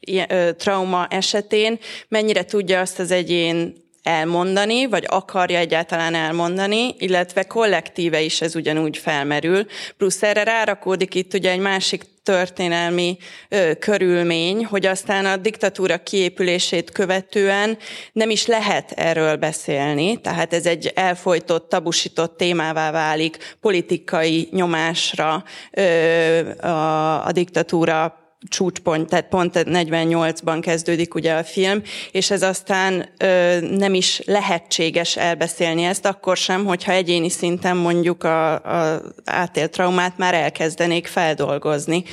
trauma 0.58 1.08
esetén 1.10 1.80
mennyire 2.08 2.46
tudja 2.46 2.80
azt 2.80 3.00
az 3.00 3.12
egyén 3.12 3.88
elmondani, 4.04 4.86
vagy 4.86 5.06
akarja 5.08 5.58
egyáltalán 5.58 6.16
elmondani, 6.16 6.96
illetve 6.98 7.44
kollektíve 7.44 8.22
is 8.22 8.42
ez 8.42 8.56
ugyanúgy 8.56 8.98
felmerül. 8.98 9.66
Plusz 9.98 10.24
erre 10.24 10.44
rárakódik 10.44 11.16
itt 11.16 11.34
ugye 11.34 11.52
egy 11.52 11.60
másik 11.60 12.04
történelmi 12.24 13.18
ö, 13.50 13.72
körülmény, 13.80 14.66
hogy 14.66 14.86
aztán 14.86 15.26
a 15.26 15.38
diktatúra 15.38 15.98
kiépülését 15.98 16.92
követően 16.92 17.78
nem 18.12 18.30
is 18.30 18.46
lehet 18.46 18.92
erről 18.92 19.36
beszélni, 19.36 20.22
tehát 20.22 20.54
ez 20.54 20.66
egy 20.66 20.92
elfolytott, 20.96 21.70
tabusított 21.70 22.38
témává 22.38 22.92
válik 22.92 23.56
politikai 23.62 24.48
nyomásra 24.52 25.44
ö, 25.72 26.50
a, 26.62 27.26
a 27.26 27.32
diktatúra 27.32 28.29
csúcspont, 28.48 29.10
tehát 29.10 29.28
pont 29.28 29.54
48-ban 29.56 30.58
kezdődik 30.62 31.16
ugye 31.16 31.34
a 31.34 31.44
film, 31.44 31.82
és 32.12 32.32
ez 32.32 32.42
aztán 32.42 33.10
ö, 33.18 33.60
nem 33.60 33.94
is 33.94 34.22
lehetséges 34.26 35.18
elbeszélni 35.18 35.84
ezt, 35.84 36.06
akkor 36.06 36.38
sem, 36.38 36.66
hogyha 36.66 36.92
egyéni 36.92 37.30
szinten 37.30 37.78
mondjuk 37.78 38.24
a, 38.24 38.54
a 38.54 39.02
átélt 39.26 39.72
traumát 39.72 40.18
már 40.18 40.34
elkezdenék 40.34 41.08
feldolgozni. 41.08 42.04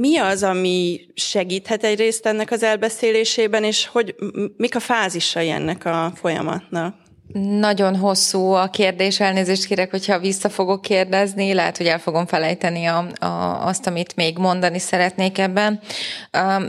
Mi 0.00 0.16
az, 0.16 0.42
ami 0.42 1.00
segíthet 1.14 1.84
egyrészt 1.84 2.26
ennek 2.26 2.50
az 2.50 2.62
elbeszélésében, 2.62 3.64
és 3.64 3.86
hogy 3.86 4.14
mik 4.56 4.74
a 4.76 4.80
fázisai 4.80 5.48
ennek 5.50 5.84
a 5.84 6.12
folyamatnak? 6.20 6.94
Nagyon 7.32 7.96
hosszú 7.96 8.52
a 8.52 8.66
kérdés, 8.66 9.20
elnézést 9.20 9.66
kérek, 9.66 9.90
hogyha 9.90 10.18
vissza 10.18 10.48
fogok 10.48 10.82
kérdezni, 10.82 11.54
lehet, 11.54 11.76
hogy 11.76 11.86
el 11.86 11.98
fogom 11.98 12.26
felejteni 12.26 12.86
a, 12.86 13.06
a, 13.18 13.26
azt, 13.66 13.86
amit 13.86 14.16
még 14.16 14.38
mondani 14.38 14.78
szeretnék 14.78 15.38
ebben. 15.38 15.80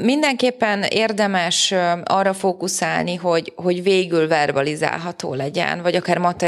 Mindenképpen 0.01 0.83
érdemes 0.83 1.73
arra 2.03 2.33
fókuszálni, 2.33 3.15
hogy, 3.15 3.53
hogy 3.55 3.83
végül 3.83 4.27
verbalizálható 4.27 5.33
legyen, 5.33 5.81
vagy 5.81 5.95
akár 5.95 6.41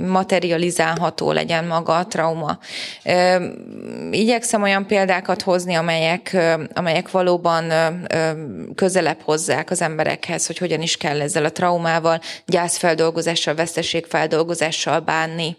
materializálható 0.00 1.32
legyen 1.32 1.64
maga 1.64 1.96
a 1.96 2.06
trauma. 2.06 2.58
Igyekszem 4.10 4.62
olyan 4.62 4.86
példákat 4.86 5.42
hozni, 5.42 5.74
amelyek, 5.74 6.36
amelyek 6.74 7.10
valóban 7.10 7.72
közelebb 8.74 9.20
hozzák 9.24 9.70
az 9.70 9.82
emberekhez, 9.82 10.46
hogy 10.46 10.58
hogyan 10.58 10.82
is 10.82 10.96
kell 10.96 11.20
ezzel 11.20 11.44
a 11.44 11.52
traumával, 11.52 12.20
gyászfeldolgozás 12.46 13.40
feldolgozással, 13.42 13.54
veszteségfeldolgozással 13.54 15.00
bánni. 15.00 15.56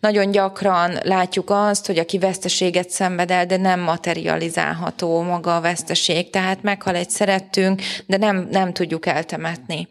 Nagyon 0.00 0.30
gyakran 0.30 0.98
látjuk 1.02 1.50
azt, 1.50 1.86
hogy 1.86 1.98
aki 1.98 2.18
veszteséget 2.18 2.90
szenved 2.90 3.30
el, 3.30 3.46
de 3.46 3.56
nem 3.56 3.80
materializálható 3.80 5.22
maga 5.22 5.56
a 5.56 5.60
veszteség, 5.60 6.30
tehát 6.30 6.62
meghal 6.62 6.94
egy 6.94 7.10
szerettünk, 7.10 7.82
de 8.06 8.16
nem, 8.16 8.48
nem 8.50 8.72
tudjuk 8.72 9.06
eltemetni. 9.06 9.88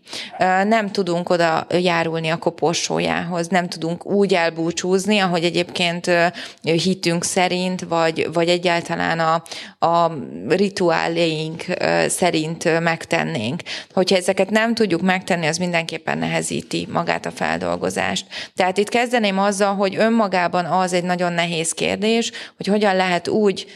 Nem 0.64 0.92
tudunk 0.92 1.30
oda 1.30 1.68
járulni 1.70 2.30
a 2.30 2.38
koporsójához, 2.38 3.48
nem 3.48 3.70
tudunk 3.70 4.06
úgy 4.06 4.34
elbúcsúzni, 4.34 5.20
ahogy 5.20 5.44
egyébként 5.44 6.12
hitünk 6.62 7.24
szerint, 7.24 7.82
vagy, 7.82 8.34
vagy 8.34 8.50
egyáltalán 8.50 9.20
a, 9.20 9.44
a 9.86 10.12
rituáléink 10.48 11.64
szerint 12.08 12.80
megtennénk. 12.80 13.62
Hogyha 13.94 14.16
ezeket 14.16 14.50
nem 14.50 14.74
tudjuk 14.74 15.02
megtenni, 15.02 15.48
az 15.48 15.58
mindenképpen 15.58 16.18
nehezíti 16.18 16.88
magát 17.26 17.42
a 17.42 17.44
feldolgozást. 17.44 18.26
Tehát 18.56 18.78
itt 18.78 18.90
kezdeném 18.90 19.40
azzal, 19.40 19.76
hogy 19.76 19.96
önmagában 19.96 20.66
az 20.66 20.94
egy 20.94 21.04
nagyon 21.04 21.34
nehéz 21.34 21.72
kérdés, 21.72 22.32
hogy 22.58 22.68
hogyan 22.68 22.96
lehet 22.96 23.28
úgy 23.28 23.68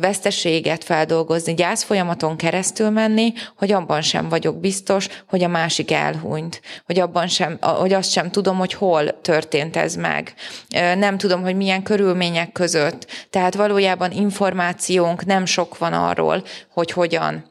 veszteséget 0.00 0.84
feldolgozni, 0.84 1.54
gyász 1.54 1.82
folyamaton 1.82 2.36
keresztül 2.36 2.90
menni, 2.90 3.32
hogy 3.56 3.72
abban 3.72 4.02
sem 4.02 4.28
vagyok 4.28 4.60
biztos, 4.60 5.08
hogy 5.28 5.42
a 5.42 5.48
másik 5.48 5.90
elhunyt, 5.90 6.60
hogy 6.86 6.98
abban 6.98 7.28
sem, 7.28 7.58
hogy 7.60 7.92
azt 7.92 8.10
sem 8.10 8.30
tudom, 8.30 8.56
hogy 8.56 8.72
hol 8.72 9.20
történt 9.20 9.76
ez 9.76 9.94
meg. 9.94 10.34
Nem 10.96 11.18
tudom, 11.18 11.42
hogy 11.42 11.56
milyen 11.56 11.82
körülmények 11.82 12.52
között. 12.52 13.06
Tehát 13.30 13.54
valójában 13.54 14.10
információnk 14.12 15.24
nem 15.24 15.44
sok 15.44 15.78
van 15.78 15.92
arról, 15.92 16.42
hogy 16.72 16.90
hogyan 16.90 17.49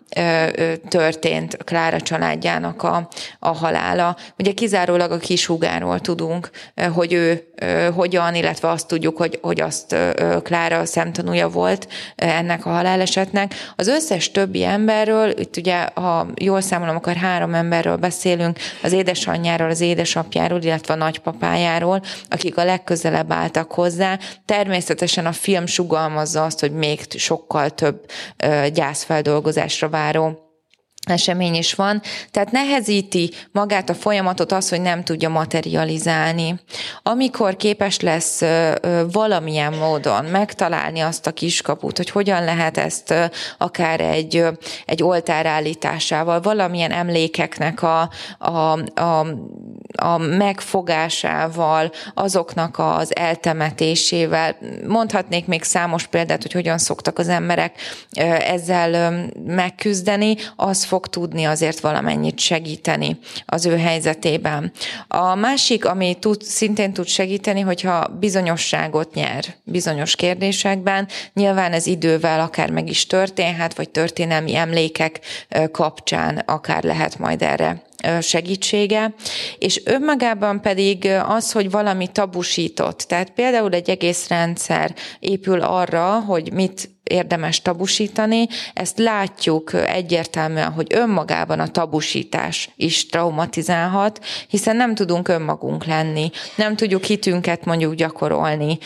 történt 0.88 1.58
Klára 1.63 2.01
családjának 2.01 2.84
a, 2.84 3.08
a 3.39 3.50
halála. 3.50 4.16
Ugye 4.38 4.51
kizárólag 4.51 5.12
a 5.12 5.18
kisúgáról 5.18 6.00
tudunk, 6.00 6.50
hogy 6.94 7.13
ő 7.13 7.44
hogyan, 7.96 8.36
illetve 8.36 8.70
azt 8.70 8.88
tudjuk, 8.88 9.18
hogy, 9.18 9.39
hogy 9.42 9.62
azt 9.62 9.96
Klára 10.44 10.86
szemtanúja 10.86 11.50
volt 11.50 11.88
ennek 12.16 12.66
a 12.66 12.70
halálesetnek. 12.70 13.54
Az 13.75 13.88
összes 13.88 14.32
többi 14.32 14.63
emberről, 14.63 15.30
itt 15.30 15.58
ugye, 15.58 15.86
ha 15.94 16.28
jól 16.36 16.62
számolom, 16.62 16.96
akkor 16.96 17.16
három 17.16 17.54
emberről 17.54 17.96
beszélünk, 17.96 18.60
az 18.84 18.91
édesanyjáról, 18.91 19.69
az 19.69 19.82
édesapjáról, 19.82 20.62
illetve 20.62 20.93
a 20.93 20.98
nagypapájáról, 20.98 22.02
akik 22.30 22.58
a 22.58 22.63
legközelebb 22.63 23.32
álltak 23.32 23.72
hozzá. 23.72 24.19
Természetesen 24.45 25.26
a 25.26 25.32
film 25.32 25.65
sugalmazza 25.65 26.43
azt, 26.43 26.60
hogy 26.60 26.72
még 26.72 27.00
sokkal 27.10 27.69
több 27.69 28.06
gyászfeldolgozásra 28.74 29.89
váró 30.00 30.49
esemény 31.10 31.56
is 31.56 31.74
van, 31.74 32.02
tehát 32.32 32.52
nehezíti 32.52 33.32
magát 33.52 33.89
a 33.89 33.93
folyamatot 33.93 34.52
az, 34.52 34.69
hogy 34.69 34.82
nem 34.82 35.04
tudja 35.04 35.30
materializálni. 35.30 36.60
Amikor 37.04 37.56
képes 37.56 38.00
lesz 38.00 38.41
valamilyen 39.12 39.74
módon 39.74 40.26
megtalálni 40.26 41.00
azt 41.00 41.28
a 41.28 41.32
kiskaput, 41.32 41.98
hogy 41.98 42.10
hogyan 42.10 42.43
lehet 42.43 42.78
ezt 42.78 43.13
akár 43.58 44.02
egy, 44.02 44.45
egy 44.86 45.04
oltárállításával, 45.04 46.41
valamilyen 46.41 46.91
emlékeknek 46.91 47.82
a, 47.84 48.10
a, 48.38 48.80
a, 49.02 49.28
a 49.98 50.17
megfogásával, 50.17 51.91
azoknak 52.13 52.80
az 52.80 53.15
eltemetésével. 53.15 54.58
Mondhatnék 54.88 55.45
még 55.45 55.63
számos 55.63 56.08
példát, 56.08 56.41
hogy 56.41 56.52
hogyan 56.52 56.78
szoktak 56.78 57.19
az 57.19 57.28
emberek 57.28 57.76
ezzel 58.39 59.24
megküzdeni, 59.45 60.36
az 60.56 60.84
fog 60.84 60.99
tudni 61.08 61.44
azért 61.44 61.80
valamennyit 61.80 62.40
segíteni 62.40 63.20
az 63.46 63.66
ő 63.66 63.78
helyzetében. 63.78 64.72
A 65.08 65.36
másik, 65.36 65.86
ami 65.86 66.18
tud, 66.20 66.44
szintén 66.44 66.94
tud 66.94 67.08
segíteni, 67.08 67.62
hogyha 67.62 68.08
bizonyosságot 68.08 69.14
nyer 69.14 69.46
bizonyos 69.64 70.16
kérdésekben, 70.16 71.08
nyilván 71.34 71.74
ez 71.74 71.86
idővel 71.86 72.40
akár 72.40 72.70
meg 72.70 72.90
is 72.90 73.06
történhet, 73.06 73.76
vagy 73.76 73.90
történelmi 73.90 74.56
emlékek 74.56 75.20
kapcsán 75.72 76.38
akár 76.38 76.84
lehet 76.84 77.18
majd 77.18 77.42
erre 77.42 77.88
segítsége, 78.22 79.14
és 79.58 79.82
önmagában 79.86 80.62
pedig 80.62 81.10
az, 81.28 81.52
hogy 81.52 81.72
valami 81.72 82.08
tabusított. 82.08 82.98
Tehát 82.98 83.30
például 83.30 83.74
egy 83.74 83.90
egész 83.90 84.28
rendszer 84.28 84.96
épül 85.20 85.62
arra, 85.62 86.20
hogy 86.20 86.54
mit 86.54 86.90
érdemes 87.10 87.62
tabusítani. 87.62 88.48
Ezt 88.74 88.98
látjuk 88.98 89.74
egyértelműen, 89.74 90.72
hogy 90.72 90.88
önmagában 90.93 91.60
a 91.60 91.67
tabusítás 91.67 92.69
is 92.76 93.06
traumatizálhat, 93.06 94.19
hiszen 94.48 94.76
nem 94.76 94.95
tudunk 94.95 95.28
önmagunk 95.28 95.86
lenni, 95.86 96.30
nem 96.56 96.76
tudjuk 96.76 97.04
hitünket 97.04 97.65
mondjuk 97.65 97.93
gyakorolni, 97.93 98.78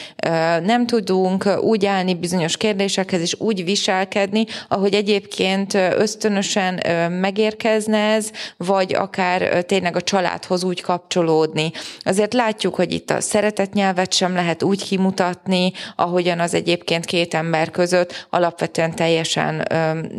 nem 0.64 0.86
tudunk 0.86 1.60
úgy 1.62 1.86
állni 1.86 2.16
bizonyos 2.16 2.58
kérdésekhez 2.58 3.22
és 3.22 3.36
úgy 3.40 3.64
viselkedni, 3.64 4.46
ahogy 4.68 4.94
egyébként 4.94 5.74
ösztönösen 5.74 6.82
megérkezne 7.12 7.98
ez, 7.98 8.32
vagy 8.58 8.94
akár 8.94 9.64
tényleg 9.64 9.96
a 9.96 10.02
családhoz 10.02 10.64
úgy 10.64 10.82
kapcsolódni. 10.82 11.72
Azért 12.00 12.34
látjuk, 12.34 12.76
hogy 12.76 12.92
itt 12.92 13.10
a 13.10 13.22
szeretetnyelvet 13.22 14.14
sem 14.14 14.34
lehet 14.34 14.64
úgy 14.64 14.84
kimutatni, 14.84 15.72
ahogyan 15.96 16.40
az 16.40 16.54
egyébként 16.54 17.06
két 17.06 17.34
ember 17.34 17.72
között, 17.72 18.13
alapvetően 18.30 18.96
teljesen 18.96 19.68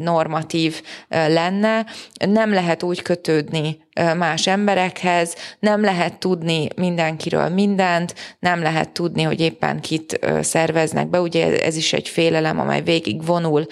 normatív 0.03 0.83
lenne. 1.09 1.87
Nem 2.27 2.53
lehet 2.53 2.83
úgy 2.83 3.03
kötődni 3.03 3.83
más 4.17 4.47
emberekhez, 4.47 5.35
nem 5.59 5.81
lehet 5.81 6.19
tudni 6.19 6.69
mindenkiről 6.77 7.49
mindent, 7.49 8.15
nem 8.39 8.63
lehet 8.63 8.91
tudni, 8.91 9.23
hogy 9.23 9.41
éppen 9.41 9.81
kit 9.81 10.19
szerveznek 10.41 11.09
be. 11.09 11.21
Ugye 11.21 11.63
ez 11.63 11.77
is 11.77 11.93
egy 11.93 12.09
félelem, 12.09 12.61
amely 12.61 12.83
végig 12.83 13.27
vonul 13.27 13.67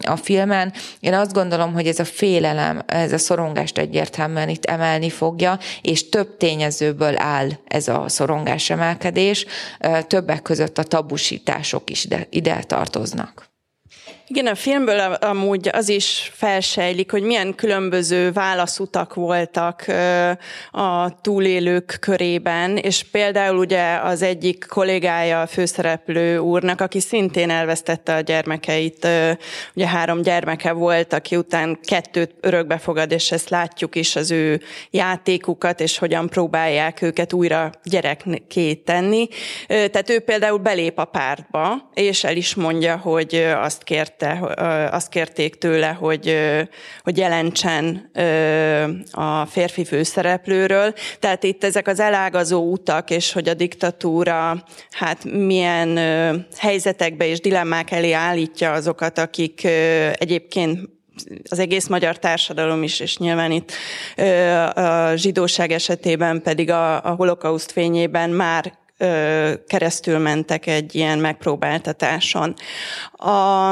a 0.00 0.16
filmen. 0.16 0.72
Én 1.00 1.14
azt 1.14 1.32
gondolom, 1.32 1.72
hogy 1.72 1.86
ez 1.86 1.98
a 1.98 2.04
félelem, 2.04 2.82
ez 2.86 3.12
a 3.12 3.18
szorongást 3.18 3.78
egyértelműen 3.78 4.48
itt 4.48 4.64
emelni 4.64 5.10
fogja, 5.10 5.58
és 5.82 6.08
több 6.08 6.36
tényezőből 6.36 7.14
áll 7.18 7.48
ez 7.66 7.88
a 7.88 8.04
szorongás 8.08 8.70
emelkedés, 8.70 9.46
többek 10.06 10.42
között 10.42 10.78
a 10.78 10.82
tabusítások 10.82 11.90
is 11.90 12.04
ide, 12.04 12.26
ide 12.30 12.62
tartoznak. 12.66 13.45
Igen, 14.28 14.46
a 14.46 14.54
filmből 14.54 14.98
amúgy 15.00 15.68
az 15.72 15.88
is 15.88 16.30
felsejlik, 16.34 17.10
hogy 17.10 17.22
milyen 17.22 17.54
különböző 17.54 18.32
válaszutak 18.32 19.14
voltak 19.14 19.84
a 20.70 21.20
túlélők 21.20 21.96
körében, 22.00 22.76
és 22.76 23.02
például 23.10 23.56
ugye 23.56 23.94
az 23.94 24.22
egyik 24.22 24.66
kollégája 24.68 25.40
a 25.40 25.46
főszereplő 25.46 26.38
úrnak, 26.38 26.80
aki 26.80 27.00
szintén 27.00 27.50
elvesztette 27.50 28.14
a 28.14 28.20
gyermekeit, 28.20 29.08
ugye 29.74 29.86
három 29.86 30.22
gyermeke 30.22 30.72
volt, 30.72 31.12
aki 31.12 31.36
után 31.36 31.78
kettőt 31.82 32.34
örökbe 32.40 32.80
és 33.08 33.32
ezt 33.32 33.48
látjuk 33.48 33.94
is 33.94 34.16
az 34.16 34.30
ő 34.30 34.60
játékukat, 34.90 35.80
és 35.80 35.98
hogyan 35.98 36.28
próbálják 36.28 37.02
őket 37.02 37.32
újra 37.32 37.70
gyerekké 37.84 38.74
tenni. 38.74 39.28
Tehát 39.66 40.10
ő 40.10 40.18
például 40.18 40.58
belép 40.58 40.98
a 40.98 41.04
pártba, 41.04 41.90
és 41.94 42.24
el 42.24 42.36
is 42.36 42.54
mondja, 42.54 42.96
hogy 42.96 43.34
azt 43.56 43.84
kérte, 44.16 44.88
azt 44.92 45.08
kérték 45.08 45.54
tőle, 45.54 45.88
hogy, 45.88 46.36
hogy 47.02 47.18
jelentsen 47.18 48.10
a 49.10 49.46
férfi 49.46 49.84
főszereplőről. 49.84 50.94
Tehát 51.20 51.42
itt 51.44 51.64
ezek 51.64 51.88
az 51.88 52.00
elágazó 52.00 52.70
utak, 52.70 53.10
és 53.10 53.32
hogy 53.32 53.48
a 53.48 53.54
diktatúra 53.54 54.64
hát 54.90 55.24
milyen 55.24 55.98
helyzetekbe 56.56 57.26
és 57.26 57.40
dilemmák 57.40 57.90
elé 57.90 58.12
állítja 58.12 58.72
azokat, 58.72 59.18
akik 59.18 59.64
egyébként 60.12 60.88
az 61.48 61.58
egész 61.58 61.86
magyar 61.86 62.18
társadalom 62.18 62.82
is, 62.82 63.00
és 63.00 63.16
nyilván 63.16 63.50
itt 63.50 63.72
a 64.74 65.14
zsidóság 65.14 65.72
esetében 65.72 66.42
pedig 66.42 66.70
a, 66.70 67.04
a 67.04 67.10
holokauszt 67.10 67.72
fényében 67.72 68.30
már 68.30 68.72
keresztül 69.66 70.18
mentek 70.18 70.66
egy 70.66 70.94
ilyen 70.94 71.18
megpróbáltatáson. 71.18 72.54
A, 73.12 73.70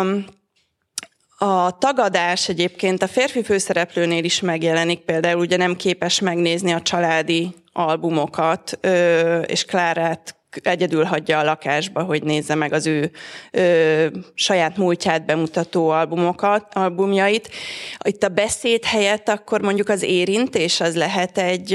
a 1.38 1.78
tagadás 1.78 2.48
egyébként 2.48 3.02
a 3.02 3.06
férfi 3.06 3.42
főszereplőnél 3.42 4.24
is 4.24 4.40
megjelenik, 4.40 5.00
például 5.00 5.40
ugye 5.40 5.56
nem 5.56 5.76
képes 5.76 6.20
megnézni 6.20 6.72
a 6.72 6.82
családi 6.82 7.54
albumokat, 7.72 8.78
és 9.46 9.64
Klárát 9.64 10.37
egyedül 10.62 11.04
hagyja 11.04 11.38
a 11.38 11.44
lakásba, 11.44 12.02
hogy 12.02 12.22
nézze 12.22 12.54
meg 12.54 12.72
az 12.72 12.87
ő 12.87 13.10
saját 14.34 14.76
múltját 14.76 15.24
bemutató 15.24 15.88
albumokat, 15.88 16.74
albumjait. 16.74 17.50
Itt 18.04 18.22
a 18.22 18.28
beszéd 18.28 18.84
helyett 18.84 19.28
akkor 19.28 19.60
mondjuk 19.60 19.88
az 19.88 20.02
érintés 20.02 20.80
az 20.80 20.96
lehet 20.96 21.38
egy 21.38 21.72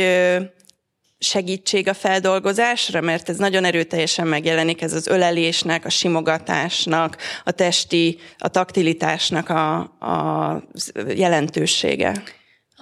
segítség 1.20 1.88
a 1.88 1.94
feldolgozásra, 1.94 3.02
mert 3.02 3.30
ez 3.30 3.38
nagyon 3.38 3.66
erőteljesen 3.66 4.28
megjelenik, 4.28 4.82
ez 4.82 4.94
az 4.94 5.08
ölelésnek, 5.08 5.86
a 5.86 5.90
simogatásnak, 5.90 7.18
a 7.44 7.52
testi, 7.52 8.20
a 8.38 8.48
taktilitásnak 8.48 9.50
a, 9.50 9.78
a 9.80 10.64
jelentősége. 11.16 12.24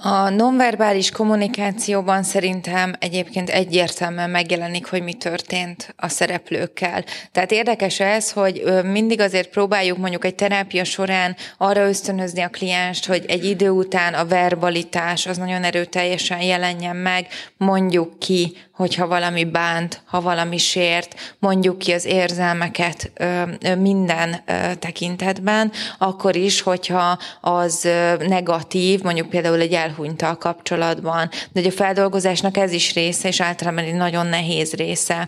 A 0.01 0.29
nonverbális 0.29 1.11
kommunikációban 1.11 2.23
szerintem 2.23 2.93
egyébként 2.99 3.49
egyértelműen 3.49 4.29
megjelenik, 4.29 4.85
hogy 4.85 5.03
mi 5.03 5.13
történt 5.13 5.93
a 5.95 6.07
szereplőkkel. 6.07 7.03
Tehát 7.31 7.51
érdekes 7.51 7.99
ez, 7.99 8.31
hogy 8.31 8.63
mindig 8.83 9.19
azért 9.19 9.49
próbáljuk 9.49 9.97
mondjuk 9.97 10.25
egy 10.25 10.35
terápia 10.35 10.83
során 10.83 11.35
arra 11.57 11.87
ösztönözni 11.87 12.41
a 12.41 12.49
klienst, 12.49 13.05
hogy 13.05 13.25
egy 13.27 13.45
idő 13.45 13.69
után 13.69 14.13
a 14.13 14.25
verbalitás 14.25 15.25
az 15.25 15.37
nagyon 15.37 15.63
erőteljesen 15.63 16.41
jelenjen 16.41 16.95
meg, 16.95 17.27
mondjuk 17.57 18.19
ki, 18.19 18.57
hogyha 18.77 19.07
valami 19.07 19.43
bánt, 19.43 20.01
ha 20.05 20.21
valami 20.21 20.57
sért, 20.57 21.35
mondjuk 21.39 21.77
ki 21.77 21.91
az 21.91 22.05
érzelmeket 22.05 23.11
minden 23.77 24.43
tekintetben, 24.79 25.71
akkor 25.97 26.35
is, 26.35 26.61
hogyha 26.61 27.17
az 27.41 27.87
negatív, 28.27 29.01
mondjuk 29.01 29.29
például 29.29 29.59
egy 29.59 29.73
elhunytal 29.73 30.37
kapcsolatban, 30.37 31.29
de 31.51 31.61
hogy 31.61 31.69
a 31.69 31.71
feldolgozásnak 31.71 32.57
ez 32.57 32.71
is 32.71 32.93
része, 32.93 33.27
és 33.27 33.41
általában 33.41 33.83
egy 33.83 33.93
nagyon 33.93 34.25
nehéz 34.25 34.73
része. 34.73 35.27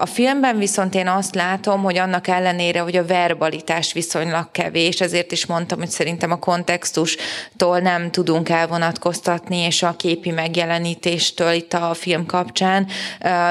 A 0.00 0.06
filmben 0.06 0.58
viszont 0.58 0.94
én 0.94 1.08
azt 1.08 1.34
látom, 1.34 1.82
hogy 1.82 1.98
annak 1.98 2.28
ellenére, 2.28 2.80
hogy 2.80 2.96
a 2.96 3.06
verbalitás 3.06 3.92
viszonylag 3.92 4.50
kevés, 4.50 5.00
ezért 5.00 5.32
is 5.32 5.46
mondtam, 5.46 5.78
hogy 5.78 5.90
szerintem 5.90 6.30
a 6.30 6.38
kontextustól 6.38 7.78
nem 7.78 8.10
tudunk 8.10 8.48
elvonatkoztatni, 8.48 9.56
és 9.56 9.82
a 9.82 9.96
képi 9.96 10.30
megjelenítéstől 10.30 11.52
itt 11.52 11.72
a 11.72 11.94
film 11.94 12.26
kapcsán 12.26 12.72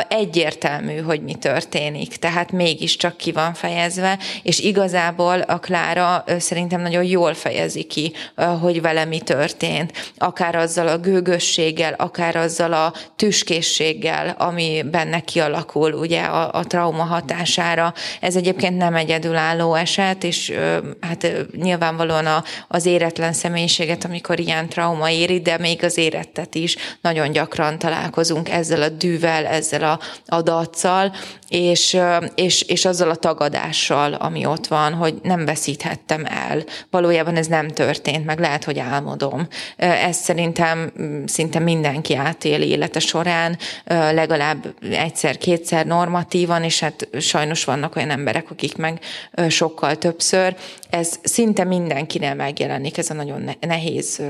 egyértelmű, 0.08 0.98
hogy 0.98 1.22
mi 1.22 1.34
történik. 1.34 2.16
Tehát 2.16 2.52
mégiscsak 2.52 3.18
ki 3.18 3.32
van 3.32 3.54
fejezve, 3.54 4.20
és 4.44 4.60
igazából 4.60 5.40
a 5.40 5.60
Klára 5.60 6.24
szerintem 6.40 6.82
nagyon 6.82 7.04
jól 7.04 7.34
fejezi 7.34 7.84
ki, 7.84 8.14
hogy 8.62 8.82
vele 8.82 9.06
mi 9.06 9.20
történt 9.20 10.12
akár 10.18 10.56
azzal 10.56 10.88
a 10.88 10.98
gőgösséggel, 10.98 11.94
akár 11.94 12.36
azzal 12.36 12.74
a 12.74 12.94
tüskészséggel, 13.16 14.36
ami 14.38 14.84
benne 14.92 15.20
kialakul 15.20 15.94
ugye 15.94 16.22
a, 16.22 16.54
a 16.54 16.64
trauma 16.64 17.04
hatására. 17.04 17.94
Ez 18.20 18.36
egyébként 18.36 18.78
nem 18.78 18.96
egyedülálló 18.96 19.74
eset, 19.74 20.24
és 20.24 20.54
hát 21.02 21.32
nyilvánvalóan 21.56 22.26
a, 22.26 22.44
az 22.68 22.86
éretlen 22.86 23.34
személyiséget, 23.34 24.06
amikor 24.06 24.40
ilyen 24.40 24.70
trauma 24.70 25.10
éri, 25.10 25.42
de 25.42 25.58
még 25.58 25.84
az 25.84 25.98
érettet 25.98 26.56
is 26.56 26.76
nagyon 27.02 27.32
gyakran 27.32 27.78
találkozunk 27.78 28.50
ezzel 28.50 28.82
a 28.82 28.90
dűvel, 29.14 29.46
ezzel 29.46 29.84
a, 29.84 30.00
a 30.26 30.42
daccal, 30.42 31.14
és, 31.50 31.98
és, 32.36 32.62
és 32.62 32.86
azzal 32.86 33.10
a 33.10 33.16
tagadással, 33.16 34.14
ami 34.14 34.46
ott 34.46 34.68
van, 34.68 34.94
hogy 34.94 35.16
nem 35.24 35.46
veszíthettem 35.46 36.26
el. 36.26 36.64
Valójában 36.90 37.36
ez 37.36 37.48
nem 37.48 37.68
történt, 37.68 38.26
meg 38.26 38.40
lehet, 38.40 38.64
hogy 38.64 38.80
álmodom. 38.80 39.48
Ez 39.76 40.18
szerintem 40.18 40.92
mm, 41.02 41.24
szinte 41.26 41.60
mindenki 41.60 42.16
átéli 42.16 42.68
élete 42.68 43.00
során, 43.00 43.58
legalább 43.86 44.74
egyszer-kétszer 44.92 45.86
normatívan, 45.86 46.64
és 46.64 46.80
hát 46.80 47.08
sajnos 47.20 47.64
vannak 47.64 47.96
olyan 47.96 48.10
emberek, 48.10 48.52
akik 48.52 48.78
meg 48.78 49.00
sokkal 49.48 49.96
többször. 49.96 50.56
Ez 50.90 51.20
szinte 51.24 51.64
mindenkinél 51.64 52.34
megjelenik, 52.34 52.98
ez 52.98 53.10
a 53.10 53.14
nagyon 53.14 53.50
nehéz 53.60 54.22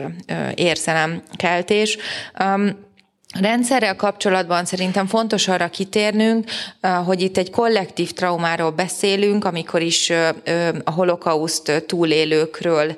érzelemkeltés. 0.55 1.97
A 2.33 2.59
rendszerrel 3.33 3.95
kapcsolatban 3.95 4.65
szerintem 4.65 5.07
fontos 5.07 5.47
arra 5.47 5.67
kitérnünk, 5.67 6.49
hogy 7.05 7.21
itt 7.21 7.37
egy 7.37 7.49
kollektív 7.49 8.11
traumáról 8.11 8.71
beszélünk, 8.71 9.45
amikor 9.45 9.81
is 9.81 10.09
a 10.83 10.91
holokauszt 10.91 11.83
túlélőkről 11.87 12.95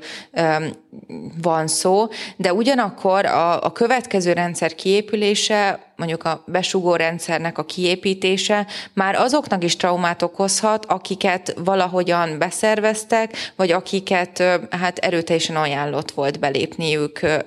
van 1.42 1.68
szó, 1.68 2.08
de 2.36 2.54
ugyanakkor 2.54 3.26
a, 3.26 3.64
a 3.64 3.72
következő 3.72 4.34
rendszer 4.34 4.76
kiépülése, 4.76 5.80
mondjuk 5.96 6.24
a 6.24 6.44
besugó 6.48 6.96
rendszernek 6.96 7.58
a 7.58 7.64
kiépítése 7.66 8.68
már 8.94 9.16
azoknak 9.16 9.64
is 9.64 9.76
traumát 9.76 10.22
okozhat, 10.22 10.86
akiket 10.86 11.54
valahogyan 11.58 12.38
beszerveztek, 12.40 13.52
vagy 13.56 13.72
akiket 13.72 14.44
hát 14.70 14.98
erőteljesen 14.98 15.56
ajánlott 15.56 16.12
volt 16.12 16.40
belépniük 16.40 17.22
e, 17.22 17.46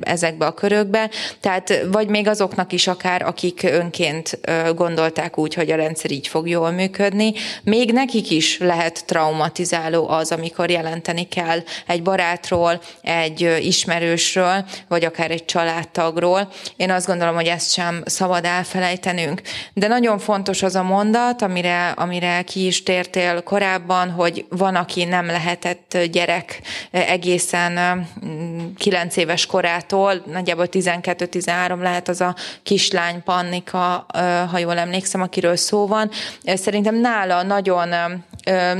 ezekbe 0.00 0.46
a 0.46 0.54
körökbe. 0.54 1.10
Tehát 1.40 1.86
vagy 1.92 2.08
még 2.08 2.28
azoknak 2.28 2.72
is 2.72 2.86
akár, 2.86 3.22
akik 3.22 3.62
önként 3.62 4.40
gondolták 4.74 5.38
úgy, 5.38 5.54
hogy 5.54 5.70
a 5.70 5.76
rendszer 5.76 6.10
így 6.10 6.28
fog 6.28 6.48
jól 6.48 6.70
működni, 6.70 7.32
még 7.62 7.92
nekik 7.92 8.30
is 8.30 8.58
lehet 8.58 9.06
traumatizáló 9.06 10.08
az, 10.08 10.32
amikor 10.32 10.70
jelenteni 10.70 11.28
kell 11.28 11.58
egy 11.86 12.02
barátról, 12.02 12.77
egy 13.02 13.56
ismerősről, 13.60 14.64
vagy 14.88 15.04
akár 15.04 15.30
egy 15.30 15.44
családtagról. 15.44 16.48
Én 16.76 16.90
azt 16.90 17.06
gondolom, 17.06 17.34
hogy 17.34 17.46
ezt 17.46 17.72
sem 17.72 18.02
szabad 18.04 18.44
elfelejtenünk. 18.44 19.42
De 19.72 19.86
nagyon 19.86 20.18
fontos 20.18 20.62
az 20.62 20.74
a 20.74 20.82
mondat, 20.82 21.42
amire, 21.42 21.88
amire 21.88 22.42
ki 22.42 22.66
is 22.66 22.82
tértél 22.82 23.42
korábban, 23.42 24.10
hogy 24.10 24.46
van, 24.48 24.74
aki 24.74 25.04
nem 25.04 25.26
lehetett 25.26 25.98
gyerek 26.12 26.60
egészen 26.90 28.06
9 28.76 29.16
éves 29.16 29.46
korától, 29.46 30.22
nagyjából 30.26 30.66
12-13 30.70 31.80
lehet 31.80 32.08
az 32.08 32.20
a 32.20 32.34
kislány 32.62 33.22
Pannika, 33.22 34.06
ha 34.50 34.58
jól 34.58 34.78
emlékszem, 34.78 35.22
akiről 35.22 35.56
szó 35.56 35.86
van. 35.86 36.10
Szerintem 36.44 36.94
nála 36.94 37.42
nagyon 37.42 37.88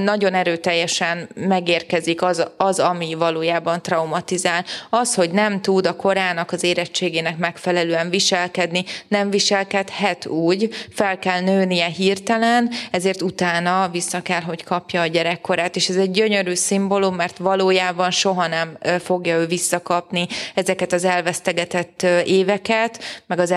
nagyon 0.05 0.35
erőteljesen 0.35 1.29
megérkezik 1.35 2.23
az, 2.23 2.47
az, 2.57 2.79
ami 2.79 3.15
valójában 3.15 3.83
traumatizál. 3.89 4.65
Az, 4.91 5.15
hogy 5.15 5.31
nem 5.31 5.61
tud 5.61 5.87
a 5.87 5.97
korának, 5.97 6.53
az 6.53 6.65
érettségének 6.65 7.39
megfelelően 7.39 8.11
viselkedni, 8.11 8.85
nem 9.09 9.31
viselkedhet 9.31 10.27
úgy, 10.27 10.69
fel 10.95 11.19
kell 11.19 11.41
nőnie 11.41 11.87
hirtelen, 11.87 12.71
ezért 12.91 13.23
utána 13.23 13.89
vissza 13.89 14.21
kell, 14.23 14.41
hogy 14.41 14.65
kapja 14.65 15.01
a 15.01 15.07
gyerekkorát, 15.07 15.77
és 15.77 15.89
ez 15.89 15.97
egy 15.97 16.11
gyönyörű 16.11 16.55
szimbólum, 16.55 17.15
mert 17.15 17.39
valójában 17.39 18.11
soha 18.11 18.47
nem 18.47 18.79
fogja 19.05 19.37
ő 19.37 19.47
visszakapni 19.47 20.27
ezeket 20.55 20.93
az 20.93 21.05
elvesztegetett 21.05 22.07
éveket, 22.25 23.05
meg 23.27 23.39
az 23.39 23.51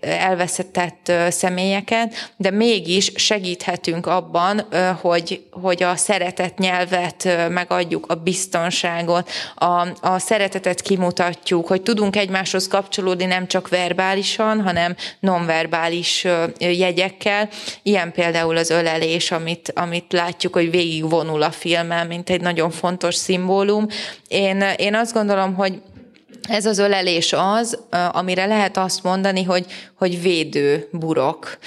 elvesztegetett 0.00 1.12
személyeket, 1.28 2.32
de 2.36 2.50
mégis 2.50 3.12
segíthetünk 3.14 4.06
abban, 4.06 4.68
hogy 5.00 5.46
hogy, 5.62 5.82
a 5.82 5.96
szeretet 5.96 6.58
nyelvet 6.58 7.48
megadjuk, 7.48 8.06
a 8.06 8.14
biztonságot, 8.14 9.30
a, 9.54 9.86
a 10.00 10.18
szeretetet 10.18 10.80
kimutatjuk, 10.80 11.66
hogy 11.66 11.82
tudunk 11.82 12.16
egymáshoz 12.16 12.68
kapcsolódni 12.68 13.24
nem 13.24 13.46
csak 13.46 13.68
verbálisan, 13.68 14.62
hanem 14.62 14.96
nonverbális 15.20 16.26
jegyekkel. 16.58 17.48
Ilyen 17.82 18.12
például 18.12 18.56
az 18.56 18.70
ölelés, 18.70 19.30
amit, 19.30 19.72
amit 19.74 20.12
látjuk, 20.12 20.54
hogy 20.54 20.70
végigvonul 20.70 21.42
a 21.42 21.50
filmen, 21.50 22.06
mint 22.06 22.30
egy 22.30 22.40
nagyon 22.40 22.70
fontos 22.70 23.14
szimbólum. 23.14 23.86
Én, 24.28 24.64
én 24.76 24.94
azt 24.94 25.12
gondolom, 25.12 25.54
hogy 25.54 25.80
ez 26.48 26.66
az 26.66 26.78
ölelés 26.78 27.32
az, 27.32 27.78
amire 28.12 28.46
lehet 28.46 28.76
azt 28.76 29.02
mondani, 29.02 29.42
hogy, 29.42 29.66
hogy 29.94 30.22
védő 30.22 30.88
burok. 30.92 31.58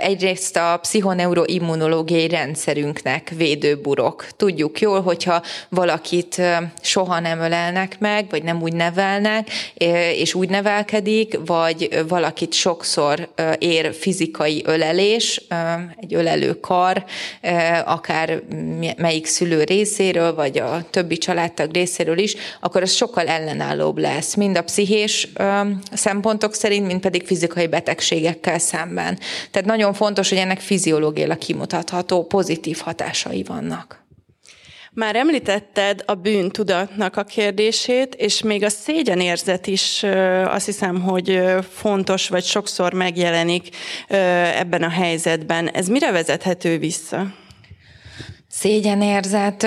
Egyrészt 0.00 0.56
a 0.56 0.78
pszichoneuroimmunológiai 0.82 2.28
rendszerünknek 2.28 3.32
védő 3.36 3.76
burok. 3.76 4.26
Tudjuk 4.36 4.80
jól, 4.80 5.00
hogyha 5.00 5.42
valakit 5.68 6.42
soha 6.80 7.20
nem 7.20 7.40
ölelnek 7.40 7.98
meg, 7.98 8.26
vagy 8.30 8.42
nem 8.42 8.62
úgy 8.62 8.72
nevelnek, 8.72 9.50
és 10.14 10.34
úgy 10.34 10.48
nevelkedik, 10.48 11.38
vagy 11.46 12.04
valakit 12.08 12.52
sokszor 12.52 13.28
ér 13.58 13.94
fizikai 13.94 14.62
ölelés, 14.66 15.42
egy 16.00 16.14
ölelő 16.14 16.60
kar, 16.60 17.04
akár 17.84 18.42
melyik 18.96 19.26
szülő 19.26 19.64
részéről, 19.64 20.34
vagy 20.34 20.58
a 20.58 20.84
többi 20.90 21.18
családtag 21.18 21.72
részéről 21.72 22.18
is, 22.18 22.36
akkor 22.60 22.82
az 22.82 22.92
sokkal 22.92 23.26
ellenállóbb 23.26 23.98
lesz 23.98 24.17
lesz, 24.18 24.34
mind 24.34 24.56
a 24.56 24.62
pszichés 24.62 25.28
szempontok 25.92 26.54
szerint, 26.54 26.86
mind 26.86 27.00
pedig 27.00 27.26
fizikai 27.26 27.66
betegségekkel 27.66 28.58
szemben. 28.58 29.18
Tehát 29.50 29.68
nagyon 29.68 29.94
fontos, 29.94 30.28
hogy 30.28 30.38
ennek 30.38 30.60
fiziológiailag 30.60 31.38
kimutatható 31.38 32.24
pozitív 32.26 32.78
hatásai 32.78 33.42
vannak. 33.42 34.06
Már 34.92 35.16
említetted 35.16 36.02
a 36.06 36.14
bűntudatnak 36.14 37.16
a 37.16 37.24
kérdését, 37.24 38.14
és 38.14 38.42
még 38.42 38.64
a 38.64 38.68
szégyenérzet 38.68 39.66
is 39.66 40.02
azt 40.44 40.66
hiszem, 40.66 41.00
hogy 41.00 41.42
fontos, 41.72 42.28
vagy 42.28 42.44
sokszor 42.44 42.92
megjelenik 42.92 43.68
ebben 44.58 44.82
a 44.82 44.90
helyzetben. 44.90 45.68
Ez 45.68 45.88
mire 45.88 46.10
vezethető 46.12 46.78
vissza? 46.78 47.34
Szégyenérzet 48.60 49.66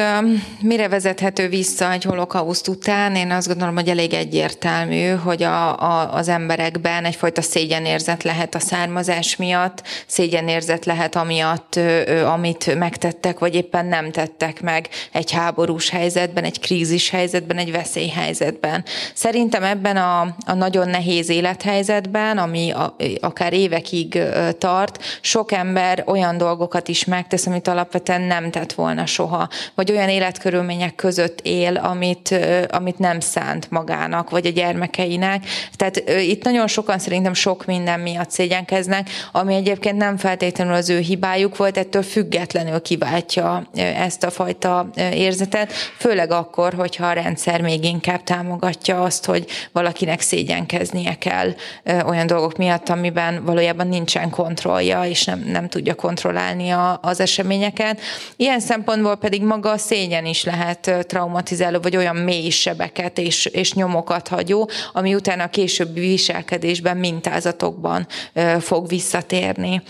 mire 0.62 0.88
vezethető 0.88 1.48
vissza 1.48 1.92
egy 1.92 2.04
holokauszt 2.04 2.68
után? 2.68 3.16
Én 3.16 3.32
azt 3.32 3.48
gondolom, 3.48 3.76
hogy 3.76 3.90
elég 3.90 4.14
egyértelmű, 4.14 5.08
hogy 5.08 5.44
a, 5.44 5.82
a, 5.82 6.14
az 6.14 6.28
emberekben 6.28 7.06
egyfajta 7.06 7.42
szégyenérzet 7.42 8.24
lehet 8.24 8.56
a 8.56 8.60
származás 8.60 9.36
miatt, 9.36 9.84
szégyenérzet 10.08 10.86
lehet 10.86 11.16
amiatt, 11.16 11.80
amit 12.26 12.76
megtettek, 12.76 13.40
vagy 13.40 13.56
éppen 13.56 13.86
nem 13.86 14.12
tettek 14.12 14.62
meg 14.62 14.90
egy 15.12 15.32
háborús 15.32 15.90
helyzetben, 15.90 16.44
egy 16.44 16.60
krízis 16.60 17.10
helyzetben, 17.10 17.58
egy 17.58 17.72
veszélyhelyzetben. 17.72 18.84
Szerintem 19.14 19.64
ebben 19.64 19.98
a, 19.98 20.22
a 20.46 20.54
nagyon 20.54 20.90
nehéz 20.90 21.30
élethelyzetben, 21.30 22.38
ami 22.38 22.72
a, 22.72 22.96
akár 23.20 23.54
évekig 23.54 24.20
tart, 24.58 25.04
sok 25.22 25.52
ember 25.52 26.04
olyan 26.06 26.38
dolgokat 26.38 26.88
is 26.88 27.06
megtesz, 27.06 27.46
amit 27.46 27.68
alapvetően 27.68 28.22
nem 28.22 28.52
tett 28.52 28.74
volna 28.74 28.80
soha, 29.06 29.50
vagy 29.76 29.92
olyan 29.92 30.10
életkörülmények 30.10 30.96
között 30.96 31.40
él, 31.42 31.76
amit, 31.76 32.36
amit 32.70 33.00
nem 33.00 33.20
szánt 33.20 33.72
magának, 33.72 34.30
vagy 34.30 34.46
a 34.46 34.50
gyermekeinek. 34.50 35.46
Tehát 35.76 36.04
itt 36.22 36.44
nagyon 36.44 36.68
sokan 36.68 37.00
szerintem 37.00 37.34
sok 37.34 37.66
minden 37.66 38.00
miatt 38.00 38.32
szégyenkeznek, 38.32 39.10
ami 39.32 39.56
egyébként 39.56 39.98
nem 39.98 40.18
feltétlenül 40.18 40.74
az 40.74 40.90
ő 40.90 41.00
hibájuk 41.00 41.58
volt, 41.58 41.78
ettől 41.78 42.04
függetlenül 42.04 42.82
kiváltja 42.82 43.70
ezt 43.76 44.24
a 44.24 44.30
fajta 44.30 44.90
érzetet, 45.14 45.72
főleg 45.98 46.32
akkor, 46.32 46.74
hogyha 46.74 47.06
a 47.06 47.14
rendszer 47.14 47.62
még 47.62 47.84
inkább 47.84 48.24
támogatja 48.24 49.04
azt, 49.04 49.26
hogy 49.26 49.46
valakinek 49.72 50.22
szégyenkeznie 50.22 51.14
kell 51.14 51.54
olyan 52.06 52.28
dolgok 52.28 52.58
miatt, 52.58 52.90
amiben 52.90 53.46
valójában 53.46 53.88
nincsen 53.88 54.30
kontrollja, 54.30 55.04
és 55.04 55.24
nem, 55.24 55.40
nem 55.40 55.68
tudja 55.68 55.96
kontrollálni 55.96 56.70
a, 56.70 57.00
az 57.02 57.20
eseményeket. 57.20 58.00
Ilyen 58.36 58.60
szempontból 58.72 59.16
pedig 59.16 59.44
maga 59.44 59.72
a 59.72 59.78
szégyen 59.78 60.26
is 60.26 60.44
lehet 60.44 61.06
traumatizáló, 61.08 61.80
vagy 61.80 61.98
olyan 61.98 62.16
mély 62.16 62.50
sebeket 62.50 63.18
és, 63.18 63.46
és 63.46 63.74
nyomokat 63.74 64.28
hagyó, 64.28 64.70
ami 64.94 65.16
utána 65.16 65.44
a 65.44 65.48
későbbi 65.48 66.00
viselkedésben, 66.00 66.98
mintázatokban 66.98 68.08
fog 68.60 68.88
visszatérni. 68.88 69.82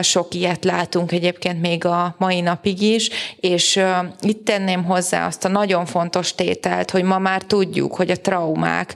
Sok 0.00 0.34
ilyet 0.34 0.64
látunk 0.64 1.12
egyébként 1.12 1.60
még 1.60 1.84
a 1.84 2.14
mai 2.18 2.40
napig 2.40 2.82
is, 2.82 3.10
és 3.36 3.80
itt 4.20 4.44
tenném 4.44 4.84
hozzá 4.84 5.26
azt 5.26 5.44
a 5.44 5.48
nagyon 5.48 5.86
fontos 5.86 6.34
tételt, 6.34 6.90
hogy 6.90 7.02
ma 7.02 7.18
már 7.18 7.42
tudjuk, 7.42 7.94
hogy 7.94 8.10
a 8.10 8.20
traumák 8.20 8.94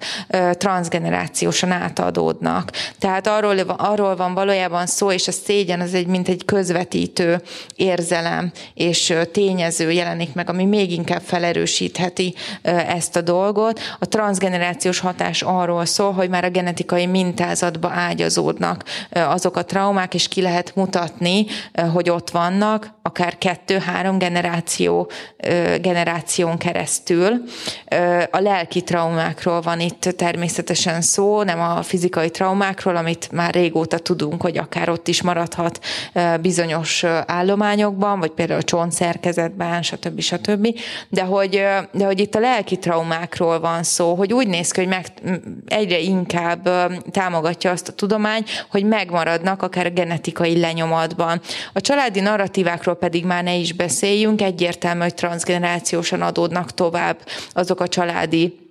transgenerációsan 0.52 1.70
átadódnak. 1.70 2.70
Tehát 2.98 3.26
arról, 3.26 3.58
arról 3.58 4.16
van 4.16 4.34
valójában 4.34 4.86
szó, 4.86 5.12
és 5.12 5.28
a 5.28 5.32
szégyen 5.32 5.80
az 5.80 5.94
egy, 5.94 6.06
mint 6.06 6.28
egy 6.28 6.44
közvetítő 6.44 7.42
érzelem, 7.76 8.52
és 8.74 9.13
tényező 9.32 9.92
jelenik 9.92 10.34
meg, 10.34 10.48
ami 10.48 10.64
még 10.64 10.92
inkább 10.92 11.22
felerősítheti 11.22 12.34
ezt 12.62 13.16
a 13.16 13.20
dolgot. 13.20 13.80
A 13.98 14.06
transgenerációs 14.06 14.98
hatás 14.98 15.42
arról 15.42 15.84
szól, 15.84 16.12
hogy 16.12 16.28
már 16.28 16.44
a 16.44 16.50
genetikai 16.50 17.06
mintázatba 17.06 17.90
ágyazódnak 17.90 18.84
azok 19.10 19.56
a 19.56 19.64
traumák, 19.64 20.14
és 20.14 20.28
ki 20.28 20.40
lehet 20.42 20.74
mutatni, 20.74 21.46
hogy 21.92 22.10
ott 22.10 22.30
vannak, 22.30 22.92
akár 23.02 23.38
kettő-három 23.38 24.18
generáció, 24.18 25.10
generáción 25.80 26.58
keresztül. 26.58 27.42
A 28.30 28.38
lelki 28.38 28.82
traumákról 28.82 29.60
van 29.60 29.80
itt 29.80 30.00
természetesen 30.16 31.00
szó, 31.00 31.42
nem 31.42 31.60
a 31.60 31.82
fizikai 31.82 32.30
traumákról, 32.30 32.96
amit 32.96 33.28
már 33.32 33.54
régóta 33.54 33.98
tudunk, 33.98 34.42
hogy 34.42 34.58
akár 34.58 34.88
ott 34.88 35.08
is 35.08 35.22
maradhat 35.22 35.78
bizonyos 36.40 37.04
állományokban, 37.26 38.18
vagy 38.18 38.30
például 38.30 38.60
a 38.60 38.64
szerkezetben, 39.04 39.82
stb. 39.82 40.20
stb. 40.20 40.68
De 41.08 41.22
hogy, 41.22 41.62
de 41.92 42.04
hogy 42.04 42.20
itt 42.20 42.34
a 42.34 42.40
lelki 42.40 42.76
traumákról 42.78 43.60
van 43.60 43.82
szó, 43.82 44.14
hogy 44.14 44.32
úgy 44.32 44.46
néz 44.46 44.70
ki, 44.70 44.80
hogy 44.80 44.88
meg, 44.88 45.06
egyre 45.66 45.98
inkább 45.98 46.68
támogatja 47.10 47.70
azt 47.70 47.88
a 47.88 47.92
tudomány, 47.92 48.44
hogy 48.70 48.84
megmaradnak 48.84 49.62
akár 49.62 49.86
a 49.86 49.90
genetikai 49.90 50.60
lenyomatban. 50.60 51.40
A 51.72 51.80
családi 51.80 52.20
narratívákról 52.20 52.94
pedig 52.94 53.24
már 53.24 53.42
ne 53.44 53.54
is 53.54 53.72
beszéljünk, 53.72 54.42
egyértelmű, 54.42 55.00
hogy 55.00 55.14
transgenerációsan 55.14 56.22
adódnak 56.22 56.74
tovább 56.74 57.18
azok 57.52 57.80
a 57.80 57.88
családi 57.88 58.64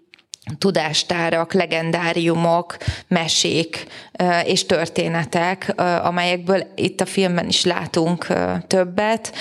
tudástárak, 0.58 1.54
legendáriumok, 1.54 2.78
mesék 3.08 3.88
és 4.45 4.65
történetek, 4.65 5.73
amelyekből 6.04 6.63
itt 6.76 7.02
a 7.02 7.06
filmben 7.06 7.47
is 7.47 7.65
látunk 7.65 8.28
többet. 8.67 9.34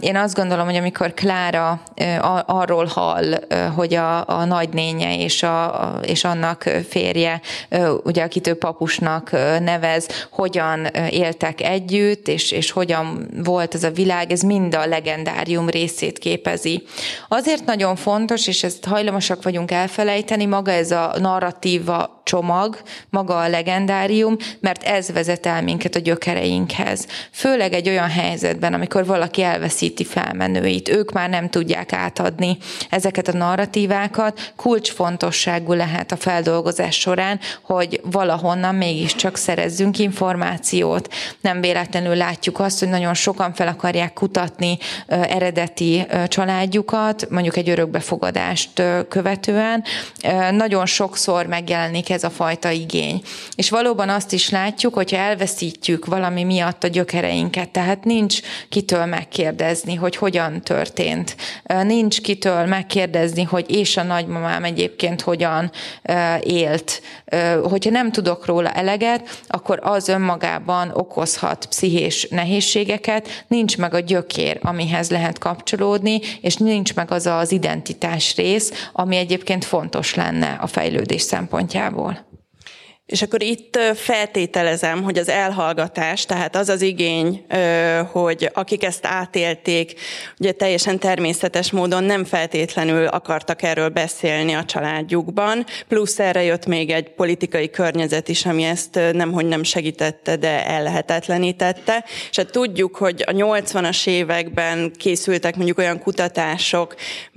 Én 0.00 0.16
azt 0.16 0.34
gondolom, 0.34 0.64
hogy 0.64 0.76
amikor 0.76 1.14
Klára 1.14 1.80
arról 2.46 2.86
hall, 2.86 3.34
hogy 3.74 3.94
a, 3.94 4.28
a 4.28 4.44
nagynénye 4.44 5.16
és, 5.16 5.42
a, 5.42 6.00
és 6.02 6.24
annak 6.24 6.70
férje, 6.88 7.40
ugye 8.02 8.22
akit 8.22 8.46
ő 8.46 8.54
papusnak 8.54 9.30
nevez, 9.60 10.26
hogyan 10.30 10.84
éltek 11.10 11.60
együtt, 11.60 12.28
és, 12.28 12.50
és 12.50 12.70
hogyan 12.70 13.28
volt 13.44 13.74
ez 13.74 13.84
a 13.84 13.90
világ, 13.90 14.30
ez 14.32 14.40
mind 14.40 14.74
a 14.74 14.86
legendárium 14.86 15.68
részét 15.68 16.18
képezi. 16.18 16.82
Azért 17.28 17.64
nagyon 17.64 17.96
fontos, 17.96 18.46
és 18.46 18.62
ezt 18.62 18.84
hajlamosak 18.84 19.42
vagyunk 19.42 19.70
elfelejteni, 19.70 20.46
maga 20.46 20.70
ez 20.70 20.90
a 20.90 21.14
narratíva 21.18 22.20
csomag, 22.24 22.82
maga 23.10 23.36
a 23.38 23.48
legendárium, 23.48 23.82
mert 24.60 24.82
ez 24.82 25.12
vezet 25.12 25.46
el 25.46 25.62
minket 25.62 25.94
a 25.94 25.98
gyökereinkhez. 25.98 27.06
Főleg 27.30 27.72
egy 27.72 27.88
olyan 27.88 28.08
helyzetben, 28.08 28.74
amikor 28.74 29.06
valaki 29.06 29.42
elveszíti 29.42 30.04
felmenőit, 30.04 30.88
ők 30.88 31.12
már 31.12 31.28
nem 31.28 31.50
tudják 31.50 31.92
átadni 31.92 32.56
ezeket 32.90 33.28
a 33.28 33.36
narratívákat, 33.36 34.52
kulcsfontosságú 34.56 35.72
lehet 35.72 36.12
a 36.12 36.16
feldolgozás 36.16 36.98
során, 36.98 37.40
hogy 37.62 38.00
valahonnan 38.02 38.74
mégiscsak 38.74 39.36
szerezzünk 39.36 39.98
információt. 39.98 41.12
Nem 41.40 41.60
véletlenül 41.60 42.14
látjuk 42.14 42.58
azt, 42.58 42.78
hogy 42.78 42.88
nagyon 42.88 43.14
sokan 43.14 43.54
fel 43.54 43.68
akarják 43.68 44.12
kutatni 44.12 44.78
eredeti 45.06 46.06
családjukat, 46.28 47.30
mondjuk 47.30 47.56
egy 47.56 47.68
örökbefogadást 47.68 48.82
követően. 49.08 49.84
Nagyon 50.50 50.86
sokszor 50.86 51.46
megjelenik 51.46 52.10
ez 52.10 52.24
a 52.24 52.30
fajta 52.30 52.70
igény. 52.70 53.22
És 53.56 53.68
valóban 53.74 54.08
azt 54.08 54.32
is 54.32 54.50
látjuk, 54.50 54.94
hogyha 54.94 55.16
elveszítjük 55.16 56.06
valami 56.06 56.44
miatt 56.44 56.84
a 56.84 56.88
gyökereinket, 56.88 57.70
tehát 57.70 58.04
nincs 58.04 58.40
kitől 58.68 59.04
megkérdezni, 59.04 59.94
hogy 59.94 60.16
hogyan 60.16 60.62
történt. 60.62 61.36
Nincs 61.82 62.20
kitől 62.20 62.64
megkérdezni, 62.64 63.42
hogy 63.42 63.70
és 63.70 63.96
a 63.96 64.02
nagymamám 64.02 64.64
egyébként 64.64 65.20
hogyan 65.20 65.70
élt. 66.40 67.02
Hogyha 67.62 67.90
nem 67.90 68.12
tudok 68.12 68.46
róla 68.46 68.70
eleget, 68.70 69.42
akkor 69.46 69.78
az 69.82 70.08
önmagában 70.08 70.90
okozhat 70.92 71.66
pszichés 71.66 72.28
nehézségeket, 72.30 73.44
nincs 73.48 73.78
meg 73.78 73.94
a 73.94 74.00
gyökér, 74.00 74.58
amihez 74.62 75.10
lehet 75.10 75.38
kapcsolódni, 75.38 76.20
és 76.40 76.56
nincs 76.56 76.94
meg 76.94 77.10
az 77.10 77.26
az 77.26 77.52
identitás 77.52 78.36
rész, 78.36 78.88
ami 78.92 79.16
egyébként 79.16 79.64
fontos 79.64 80.14
lenne 80.14 80.58
a 80.60 80.66
fejlődés 80.66 81.22
szempontjából. 81.22 82.32
És 83.06 83.22
akkor 83.22 83.42
itt 83.42 83.78
feltételezem, 83.94 85.02
hogy 85.02 85.18
az 85.18 85.28
elhallgatás, 85.28 86.24
tehát 86.26 86.56
az 86.56 86.68
az 86.68 86.82
igény, 86.82 87.46
hogy 88.12 88.50
akik 88.52 88.84
ezt 88.84 89.06
átélték, 89.06 90.00
ugye 90.38 90.52
teljesen 90.52 90.98
természetes 90.98 91.70
módon 91.70 92.04
nem 92.04 92.24
feltétlenül 92.24 93.06
akartak 93.06 93.62
erről 93.62 93.88
beszélni 93.88 94.52
a 94.52 94.64
családjukban, 94.64 95.64
plusz 95.88 96.18
erre 96.18 96.42
jött 96.42 96.66
még 96.66 96.90
egy 96.90 97.10
politikai 97.10 97.70
környezet 97.70 98.28
is, 98.28 98.46
ami 98.46 98.62
ezt 98.62 99.00
nemhogy 99.12 99.46
nem 99.46 99.62
segítette, 99.62 100.36
de 100.36 100.66
ellehetetlenítette. 100.66 102.04
És 102.30 102.36
hát 102.36 102.50
tudjuk, 102.50 102.96
hogy 102.96 103.24
a 103.26 103.32
80-as 103.32 104.06
években 104.06 104.92
készültek 104.96 105.56
mondjuk 105.56 105.78
olyan 105.78 105.98
kutatások, 105.98 106.94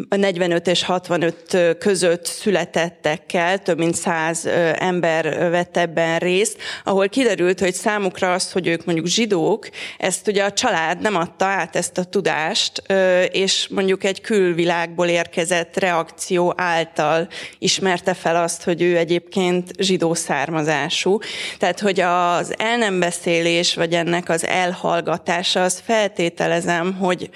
45 0.10 0.68
és 0.68 0.84
65 0.84 1.58
között 1.80 2.26
születettekkel, 2.26 3.60
több 3.60 3.78
mint 3.78 3.96
100 3.96 4.46
ember 4.76 5.56
vett 5.58 5.78
ebben 5.78 6.20
részt, 6.20 6.58
ahol 6.84 7.10
kiderült, 7.10 7.60
hogy 7.60 7.74
számukra 7.74 8.34
az, 8.34 8.52
hogy 8.52 8.68
ők 8.68 8.86
mondjuk 8.86 9.08
zsidók, 9.08 9.70
ezt 9.98 10.28
ugye 10.28 10.44
a 10.44 10.52
család 10.52 11.02
nem 11.02 11.16
adta 11.16 11.46
át 11.46 11.76
ezt 11.76 11.98
a 11.98 12.04
tudást, 12.04 12.84
és 13.32 13.68
mondjuk 13.68 14.04
egy 14.04 14.22
külvilágból 14.22 15.08
érkezett 15.08 15.78
reakció 15.80 16.54
által 16.58 17.28
ismerte 17.60 18.14
fel 18.14 18.36
azt, 18.36 18.64
hogy 18.64 18.82
ő 18.82 18.98
egyébként 18.98 19.72
zsidó 19.80 20.14
származású. 20.14 21.20
Tehát, 21.58 21.80
hogy 21.80 22.00
az 22.00 22.54
el 22.58 22.78
nem 22.78 23.00
beszélés, 23.00 23.76
vagy 23.76 23.94
ennek 23.94 24.30
az 24.30 24.46
elhallgatása, 24.46 25.64
az 25.64 25.82
feltételezem, 25.86 26.94
hogy 26.94 27.30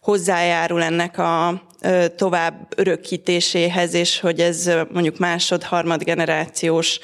hozzájárul 0.00 0.82
ennek 0.82 1.18
a 1.18 1.62
tovább 2.16 2.72
örökítéséhez, 2.76 3.94
és 3.94 4.20
hogy 4.20 4.40
ez 4.40 4.70
mondjuk 4.92 5.18
másod, 5.18 5.62
harmad 5.62 6.04
generációs 6.04 6.98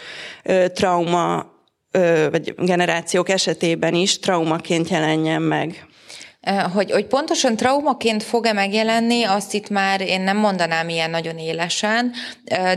trauma, 0.75 1.53
vagy 2.31 2.55
generációk 2.57 3.29
esetében 3.29 3.95
is 3.95 4.19
traumaként 4.19 4.89
jelenjen 4.89 5.43
meg. 5.43 5.87
Hogy, 6.73 6.91
hogy 6.91 7.07
pontosan 7.07 7.57
traumaként 7.57 8.23
fog-e 8.23 8.53
megjelenni, 8.53 9.23
azt 9.23 9.55
itt 9.55 9.69
már 9.69 10.01
én 10.01 10.21
nem 10.21 10.37
mondanám 10.37 10.89
ilyen 10.89 11.11
nagyon 11.11 11.39
élesen, 11.39 12.13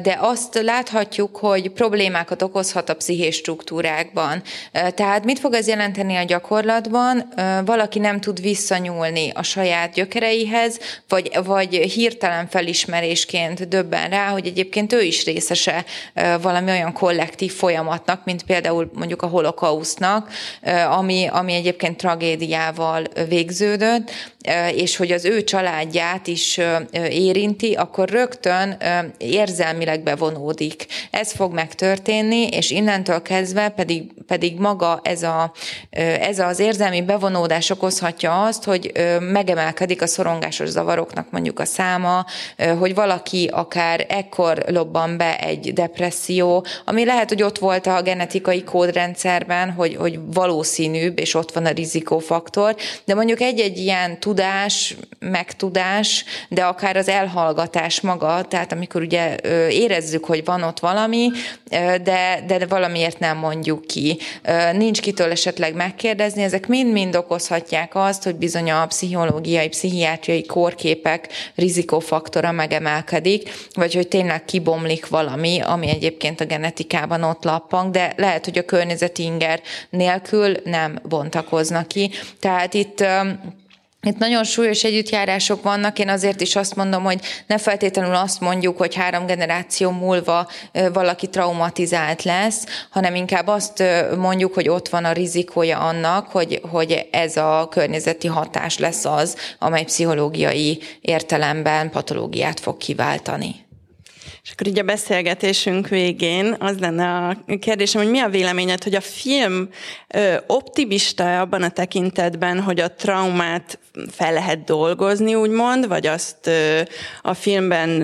de 0.02 0.18
azt 0.20 0.62
láthatjuk, 0.62 1.38
hogy 1.38 1.70
problémákat 1.70 2.42
okozhat 2.42 2.90
a 2.90 2.96
pszichés 2.96 3.36
struktúrákban. 3.36 4.42
Tehát 4.72 5.24
mit 5.24 5.40
fog 5.40 5.54
ez 5.54 5.68
jelenteni 5.68 6.16
a 6.16 6.24
gyakorlatban? 6.24 7.34
Valaki 7.66 8.00
nem 8.00 8.20
tud 8.20 8.42
visszanyúlni 8.42 9.32
a 9.34 9.44
saját 9.44 9.94
gyökereihez, 9.94 10.80
vagy, 11.08 11.30
vagy 11.44 11.76
hirtelen 11.76 12.48
felismerésként 12.48 13.68
döbben 13.68 14.10
rá, 14.10 14.28
hogy 14.28 14.48
egyébként 14.48 14.94
ő 14.94 15.02
is 15.02 15.26
részese 15.26 15.86
valami 16.42 16.72
olyan 16.72 16.94
kollektív 16.94 17.54
folyamatnak, 17.54 18.26
mint 18.26 18.44
például 18.44 18.92
mondjuk 18.94 19.22
a 19.22 19.28
holokausznak, 19.28 20.30
ami, 20.90 21.28
ami 21.32 21.54
egyébként 21.54 21.98
tragédiával 21.98 23.04
végződik 23.28 23.56
végződött, 23.58 24.12
és 24.76 24.96
hogy 24.96 25.12
az 25.12 25.26
ő 25.26 25.44
családját 25.44 26.28
is 26.28 26.60
érinti, 27.10 27.74
akkor 27.74 28.10
rögtön 28.10 28.78
érzelmileg 29.18 30.04
bevonódik. 30.04 30.86
Ez 31.12 31.32
fog 31.32 31.54
megtörténni, 31.54 32.48
és 32.48 32.72
innentől 32.72 33.22
kezdve 33.22 33.70
pedig, 33.70 34.04
pedig 34.28 34.60
maga 34.60 35.00
ez, 35.04 35.24
a, 35.24 35.52
ez 36.20 36.40
az 36.40 36.60
érzelmi 36.60 37.02
bevonódás 37.02 37.70
okozhatja 37.70 38.44
azt, 38.44 38.64
hogy 38.64 38.92
megemelkedik 39.20 40.02
a 40.02 40.08
szorongásos 40.08 40.70
zavaroknak 40.70 41.32
mondjuk 41.32 41.60
a 41.60 41.66
száma, 41.66 42.26
hogy 42.80 42.96
valaki 42.96 43.50
akár 43.52 44.06
ekkor 44.10 44.64
lobban 44.68 45.18
be 45.18 45.40
egy 45.40 45.74
depresszió, 45.74 46.66
ami 46.86 47.06
lehet, 47.06 47.30
hogy 47.30 47.44
ott 47.44 47.58
volt 47.58 47.88
a 47.88 48.02
genetikai 48.02 48.64
kódrendszerben, 48.64 49.72
hogy, 49.72 49.96
hogy 49.96 50.20
valószínűbb, 50.34 51.20
és 51.20 51.34
ott 51.34 51.52
van 51.52 51.66
a 51.66 51.70
rizikófaktor, 51.70 52.76
de 53.06 53.16
mondjuk 53.16 53.42
egy-egy 53.42 53.78
ilyen 53.78 54.20
tudás, 54.38 54.96
megtudás, 55.20 56.26
de 56.50 56.64
akár 56.64 56.98
az 56.98 57.08
elhallgatás 57.08 58.02
maga, 58.02 58.42
tehát 58.42 58.72
amikor 58.72 59.02
ugye 59.02 59.36
érezzük, 59.70 60.26
hogy 60.26 60.46
van 60.46 60.64
ott 60.64 60.80
valami, 60.80 61.30
de, 62.04 62.44
de 62.48 62.66
valamiért 62.70 63.20
nem 63.20 63.38
mondjuk 63.38 63.86
ki. 63.86 64.18
Nincs 64.74 65.02
kitől 65.02 65.32
esetleg 65.32 65.76
megkérdezni, 65.76 66.44
ezek 66.44 66.68
mind-mind 66.68 67.16
okozhatják 67.16 67.96
azt, 67.96 68.24
hogy 68.24 68.36
bizony 68.36 68.72
a 68.72 68.86
pszichológiai, 68.86 69.68
pszichiátriai 69.68 70.46
kórképek 70.46 71.28
rizikófaktora 71.56 72.52
megemelkedik, 72.52 73.50
vagy 73.74 73.94
hogy 73.94 74.08
tényleg 74.08 74.46
kibomlik 74.46 75.08
valami, 75.08 75.60
ami 75.62 75.90
egyébként 75.90 76.42
a 76.42 76.46
genetikában 76.46 77.24
ott 77.24 77.44
lappang, 77.44 77.92
de 77.92 78.14
lehet, 78.18 78.46
hogy 78.46 78.58
a 78.58 78.66
környezeti 78.66 79.24
inger 79.24 79.62
nélkül 79.90 80.56
nem 80.64 81.00
bontakoznak 81.04 81.88
ki. 81.88 82.12
Tehát 82.40 82.74
itt 82.74 83.04
itt 84.02 84.18
nagyon 84.18 84.44
súlyos 84.44 84.84
együttjárások 84.84 85.64
vannak, 85.64 86.00
én 86.00 86.10
azért 86.10 86.42
is 86.42 86.56
azt 86.56 86.76
mondom, 86.76 87.04
hogy 87.04 87.20
ne 87.48 87.58
feltétlenül 87.58 88.16
azt 88.16 88.40
mondjuk, 88.40 88.78
hogy 88.78 88.96
három 88.96 89.26
generáció 89.26 89.92
múlva 89.92 90.48
valaki 90.94 91.28
traumatizált 91.28 92.24
lesz, 92.24 92.66
hanem 92.90 93.16
inkább 93.16 93.48
azt 93.48 93.84
mondjuk, 94.18 94.54
hogy 94.54 94.70
ott 94.70 94.90
van 94.90 95.06
a 95.06 95.12
rizikója 95.12 95.80
annak, 95.80 96.28
hogy, 96.28 96.62
hogy 96.72 97.08
ez 97.12 97.38
a 97.38 97.68
környezeti 97.72 98.28
hatás 98.28 98.78
lesz 98.78 99.06
az, 99.06 99.36
amely 99.60 99.84
pszichológiai 99.84 100.80
értelemben 101.02 101.90
patológiát 101.90 102.60
fog 102.60 102.78
kiváltani. 102.78 103.67
És 104.48 104.54
akkor 104.54 104.68
így 104.68 104.80
a 104.80 104.84
beszélgetésünk 104.84 105.88
végén 105.88 106.56
az 106.60 106.78
lenne 106.80 107.28
a 107.28 107.38
kérdésem, 107.60 108.02
hogy 108.02 108.12
mi 108.12 108.20
a 108.20 108.30
véleményed, 108.30 108.84
hogy 108.84 108.96
a 108.96 109.02
film 109.02 109.70
optimista 110.48 111.40
abban 111.40 111.64
a 111.64 111.70
tekintetben, 111.70 112.62
hogy 112.62 112.80
a 112.80 112.94
traumát 112.94 113.80
fel 114.12 114.34
lehet 114.34 114.64
dolgozni, 114.64 115.36
úgymond, 115.36 115.88
vagy 115.88 116.08
azt 116.08 116.50
a 117.22 117.34
filmben 117.34 118.02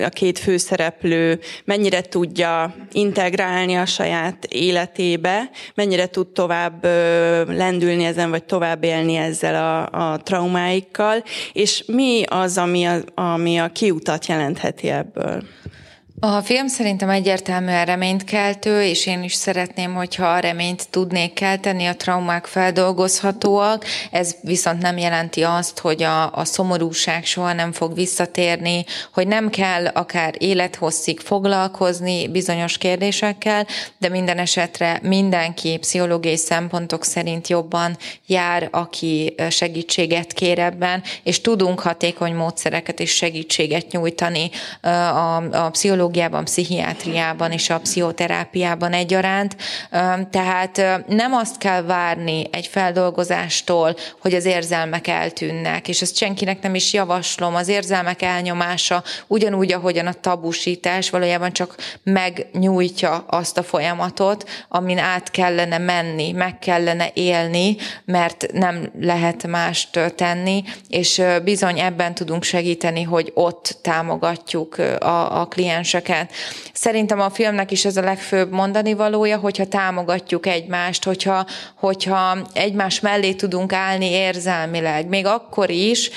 a 0.00 0.08
két 0.08 0.38
főszereplő 0.38 1.40
mennyire 1.64 2.00
tudja 2.00 2.74
integrálni 2.92 3.74
a 3.74 3.86
saját 3.86 4.44
életébe, 4.44 5.50
mennyire 5.74 6.06
tud 6.06 6.26
tovább 6.26 6.84
lendülni 7.48 8.04
ezen, 8.04 8.30
vagy 8.30 8.44
tovább 8.44 8.84
élni 8.84 9.14
ezzel 9.14 9.54
a, 9.54 10.12
a 10.12 10.22
traumáikkal, 10.22 11.24
és 11.52 11.84
mi 11.86 12.22
az, 12.26 12.58
ami 12.58 12.84
a, 12.84 12.96
ami 13.14 13.58
a 13.58 13.72
kiutat 13.72 14.26
jelentheti 14.26 14.88
ebből? 14.90 15.23
uh, 15.24 15.40
A 16.20 16.40
film 16.40 16.66
szerintem 16.66 17.10
egyértelműen 17.10 17.84
reményt 17.84 18.24
keltő, 18.24 18.82
és 18.82 19.06
én 19.06 19.22
is 19.22 19.34
szeretném, 19.34 19.94
hogyha 19.94 20.26
a 20.26 20.38
reményt 20.38 20.88
tudnék 20.90 21.32
kelteni, 21.32 21.86
a 21.86 21.96
traumák 21.96 22.46
feldolgozhatóak. 22.46 23.84
Ez 24.10 24.34
viszont 24.42 24.82
nem 24.82 24.98
jelenti 24.98 25.42
azt, 25.42 25.78
hogy 25.78 26.02
a, 26.02 26.32
a 26.32 26.44
szomorúság 26.44 27.24
soha 27.24 27.52
nem 27.52 27.72
fog 27.72 27.94
visszatérni, 27.94 28.84
hogy 29.12 29.26
nem 29.26 29.50
kell 29.50 29.86
akár 29.86 30.34
élethosszig 30.38 31.20
foglalkozni 31.20 32.28
bizonyos 32.28 32.78
kérdésekkel, 32.78 33.66
de 33.98 34.08
minden 34.08 34.38
esetre 34.38 34.98
mindenki 35.02 35.78
pszichológiai 35.78 36.36
szempontok 36.36 37.04
szerint 37.04 37.48
jobban 37.48 37.96
jár, 38.26 38.68
aki 38.70 39.34
segítséget 39.50 40.32
kér 40.32 40.58
ebben, 40.58 41.02
és 41.22 41.40
tudunk 41.40 41.80
hatékony 41.80 42.34
módszereket 42.34 43.00
és 43.00 43.10
segítséget 43.10 43.90
nyújtani 43.90 44.50
a, 44.80 45.36
a 45.36 45.70
pszichológiai 45.70 46.03
pszichológiában, 46.04 46.44
pszichiátriában 46.44 47.52
és 47.52 47.70
a 47.70 47.78
pszichoterápiában 47.78 48.92
egyaránt. 48.92 49.56
Tehát 50.30 51.04
nem 51.08 51.32
azt 51.32 51.58
kell 51.58 51.82
várni 51.82 52.46
egy 52.52 52.66
feldolgozástól, 52.66 53.96
hogy 54.20 54.34
az 54.34 54.44
érzelmek 54.44 55.06
eltűnnek, 55.06 55.88
és 55.88 56.02
ezt 56.02 56.16
senkinek 56.16 56.62
nem 56.62 56.74
is 56.74 56.92
javaslom. 56.92 57.54
Az 57.54 57.68
érzelmek 57.68 58.22
elnyomása 58.22 59.02
ugyanúgy, 59.26 59.72
ahogyan 59.72 60.06
a 60.06 60.12
tabusítás 60.12 61.10
valójában 61.10 61.52
csak 61.52 61.74
megnyújtja 62.02 63.24
azt 63.26 63.58
a 63.58 63.62
folyamatot, 63.62 64.48
amin 64.68 64.98
át 64.98 65.30
kellene 65.30 65.78
menni, 65.78 66.32
meg 66.32 66.58
kellene 66.58 67.10
élni, 67.14 67.76
mert 68.04 68.46
nem 68.52 68.90
lehet 69.00 69.46
mást 69.46 70.00
tenni, 70.16 70.64
és 70.88 71.22
bizony 71.44 71.78
ebben 71.78 72.14
tudunk 72.14 72.42
segíteni, 72.42 73.02
hogy 73.02 73.30
ott 73.34 73.78
támogatjuk 73.82 74.78
a, 74.98 75.40
a 75.40 75.46
kliens 75.46 75.93
érzéseket. 75.94 76.32
Szerintem 76.72 77.20
a 77.20 77.30
filmnek 77.30 77.70
is 77.70 77.84
ez 77.84 77.96
a 77.96 78.00
legfőbb 78.00 78.50
mondani 78.52 78.94
valója, 78.94 79.38
hogyha 79.38 79.64
támogatjuk 79.66 80.46
egymást, 80.46 81.04
hogyha, 81.04 81.46
hogyha 81.74 82.38
egymás 82.52 83.00
mellé 83.00 83.32
tudunk 83.32 83.72
állni 83.72 84.10
érzelmileg. 84.10 85.06
Még 85.06 85.26
akkor 85.26 85.70
is, 85.70 86.10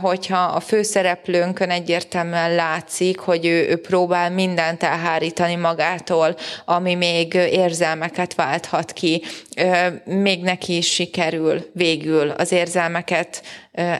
hogyha 0.00 0.38
a 0.38 0.60
főszereplőnkön 0.60 1.70
egyértelműen 1.70 2.54
látszik, 2.54 3.18
hogy 3.18 3.46
ő, 3.46 3.68
ő 3.68 3.76
próbál 3.76 4.30
mindent 4.30 4.82
elhárítani 4.82 5.56
magától, 5.56 6.36
ami 6.64 6.94
még 6.94 7.34
érzelmeket 7.34 8.34
válthat 8.34 8.92
ki. 8.92 9.22
Még 10.04 10.42
neki 10.42 10.76
is 10.76 10.92
sikerül 10.92 11.70
végül 11.72 12.30
az 12.30 12.52
érzelmeket 12.52 13.42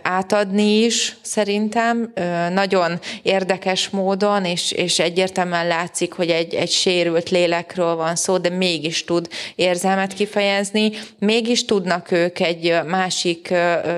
átadni 0.03 0.83
is 0.85 1.17
szerintem, 1.21 2.13
nagyon 2.53 3.01
érdekes 3.23 3.89
módon, 3.89 4.45
és, 4.45 4.73
és 4.73 4.99
egyértelműen 4.99 5.67
látszik, 5.67 6.13
hogy 6.13 6.31
egy, 6.31 6.55
egy 6.55 6.71
sérült 6.71 7.31
lélekről 7.31 7.95
van 7.95 8.17
szó, 8.17 8.39
de 8.39 8.49
mégis 8.49 9.05
tud 9.05 9.29
érzelmet 9.55 10.13
kifejezni, 10.13 10.93
mégis 11.19 11.65
tudnak 11.65 12.11
ők 12.11 12.41
egy 12.41 12.75
másik 12.87 13.55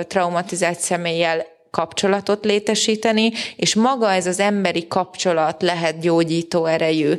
traumatizált 0.09 0.81
személlyel 0.81 1.47
kapcsolatot 1.71 2.45
létesíteni, 2.45 3.33
és 3.57 3.75
maga 3.75 4.13
ez 4.13 4.27
az 4.27 4.41
emberi 4.41 4.87
kapcsolat 4.89 5.63
lehet 5.63 6.01
gyógyító 6.01 6.67
erejű 6.67 7.15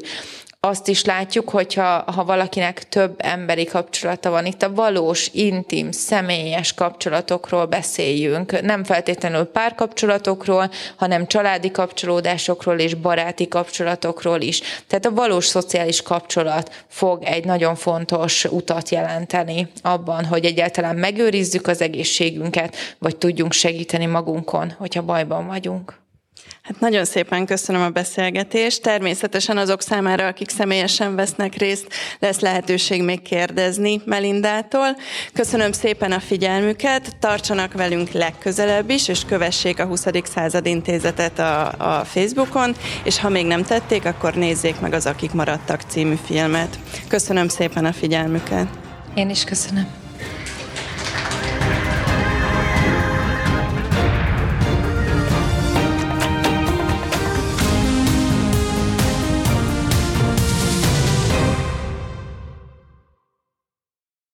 azt 0.68 0.88
is 0.88 1.06
látjuk, 1.06 1.50
hogyha 1.50 2.04
ha 2.12 2.24
valakinek 2.24 2.90
több 2.90 3.16
emberi 3.18 3.66
kapcsolata 3.66 4.30
van, 4.30 4.46
itt 4.46 4.62
a 4.62 4.74
valós, 4.74 5.30
intim, 5.34 5.92
személyes 5.92 6.74
kapcsolatokról 6.74 7.66
beszéljünk. 7.66 8.62
Nem 8.62 8.84
feltétlenül 8.84 9.44
párkapcsolatokról, 9.44 10.72
hanem 10.96 11.28
családi 11.28 11.72
kapcsolódásokról 11.72 12.80
és 12.80 12.94
baráti 12.94 13.48
kapcsolatokról 13.48 14.42
is. 14.42 14.62
Tehát 14.88 15.06
a 15.06 15.14
valós 15.14 15.46
szociális 15.46 16.02
kapcsolat 16.02 16.86
fog 16.88 17.24
egy 17.24 17.46
nagyon 17.46 17.76
fontos 17.76 18.46
utat 18.46 18.90
jelenteni 18.90 19.68
abban, 19.82 20.26
hogy 20.26 20.46
egyáltalán 20.46 20.96
megőrizzük 20.96 21.68
az 21.68 21.82
egészségünket, 21.82 22.76
vagy 23.00 23.18
tudjunk 23.18 23.52
segíteni 23.52 24.06
magunkon, 24.06 24.74
hogyha 24.78 25.02
bajban 25.02 25.48
vagyunk. 25.48 26.01
Hát 26.72 26.80
nagyon 26.80 27.06
szépen 27.06 27.46
köszönöm 27.46 27.82
a 27.82 27.90
beszélgetést. 27.90 28.82
Természetesen 28.82 29.58
azok 29.58 29.82
számára, 29.82 30.28
akik 30.28 30.50
személyesen 30.50 31.16
vesznek 31.16 31.56
részt, 31.56 31.88
lesz 32.20 32.40
lehetőség 32.40 33.04
még 33.04 33.22
kérdezni 33.22 34.02
Melindától. 34.06 34.98
Köszönöm 35.34 35.72
szépen 35.72 36.12
a 36.12 36.20
figyelmüket, 36.20 37.16
tartsanak 37.20 37.74
velünk 37.74 38.12
legközelebb 38.12 38.90
is, 38.90 39.08
és 39.08 39.26
kövessék 39.26 39.80
a 39.80 39.86
20. 39.86 40.06
század 40.24 40.66
intézetet 40.66 41.40
a, 41.40 41.68
a 41.78 42.06
Facebookon, 42.06 42.76
és 43.04 43.20
ha 43.20 43.30
még 43.30 43.46
nem 43.46 43.64
tették, 43.64 44.06
akkor 44.06 44.34
nézzék 44.34 44.80
meg 44.80 44.94
az 44.94 45.06
Akik 45.06 45.32
maradtak 45.32 45.82
című 45.88 46.16
filmet. 46.26 46.80
Köszönöm 47.08 47.48
szépen 47.48 47.86
a 47.86 47.94
figyelmüket. 47.94 48.68
Én 49.14 49.30
is 49.30 49.44
köszönöm. 49.44 50.01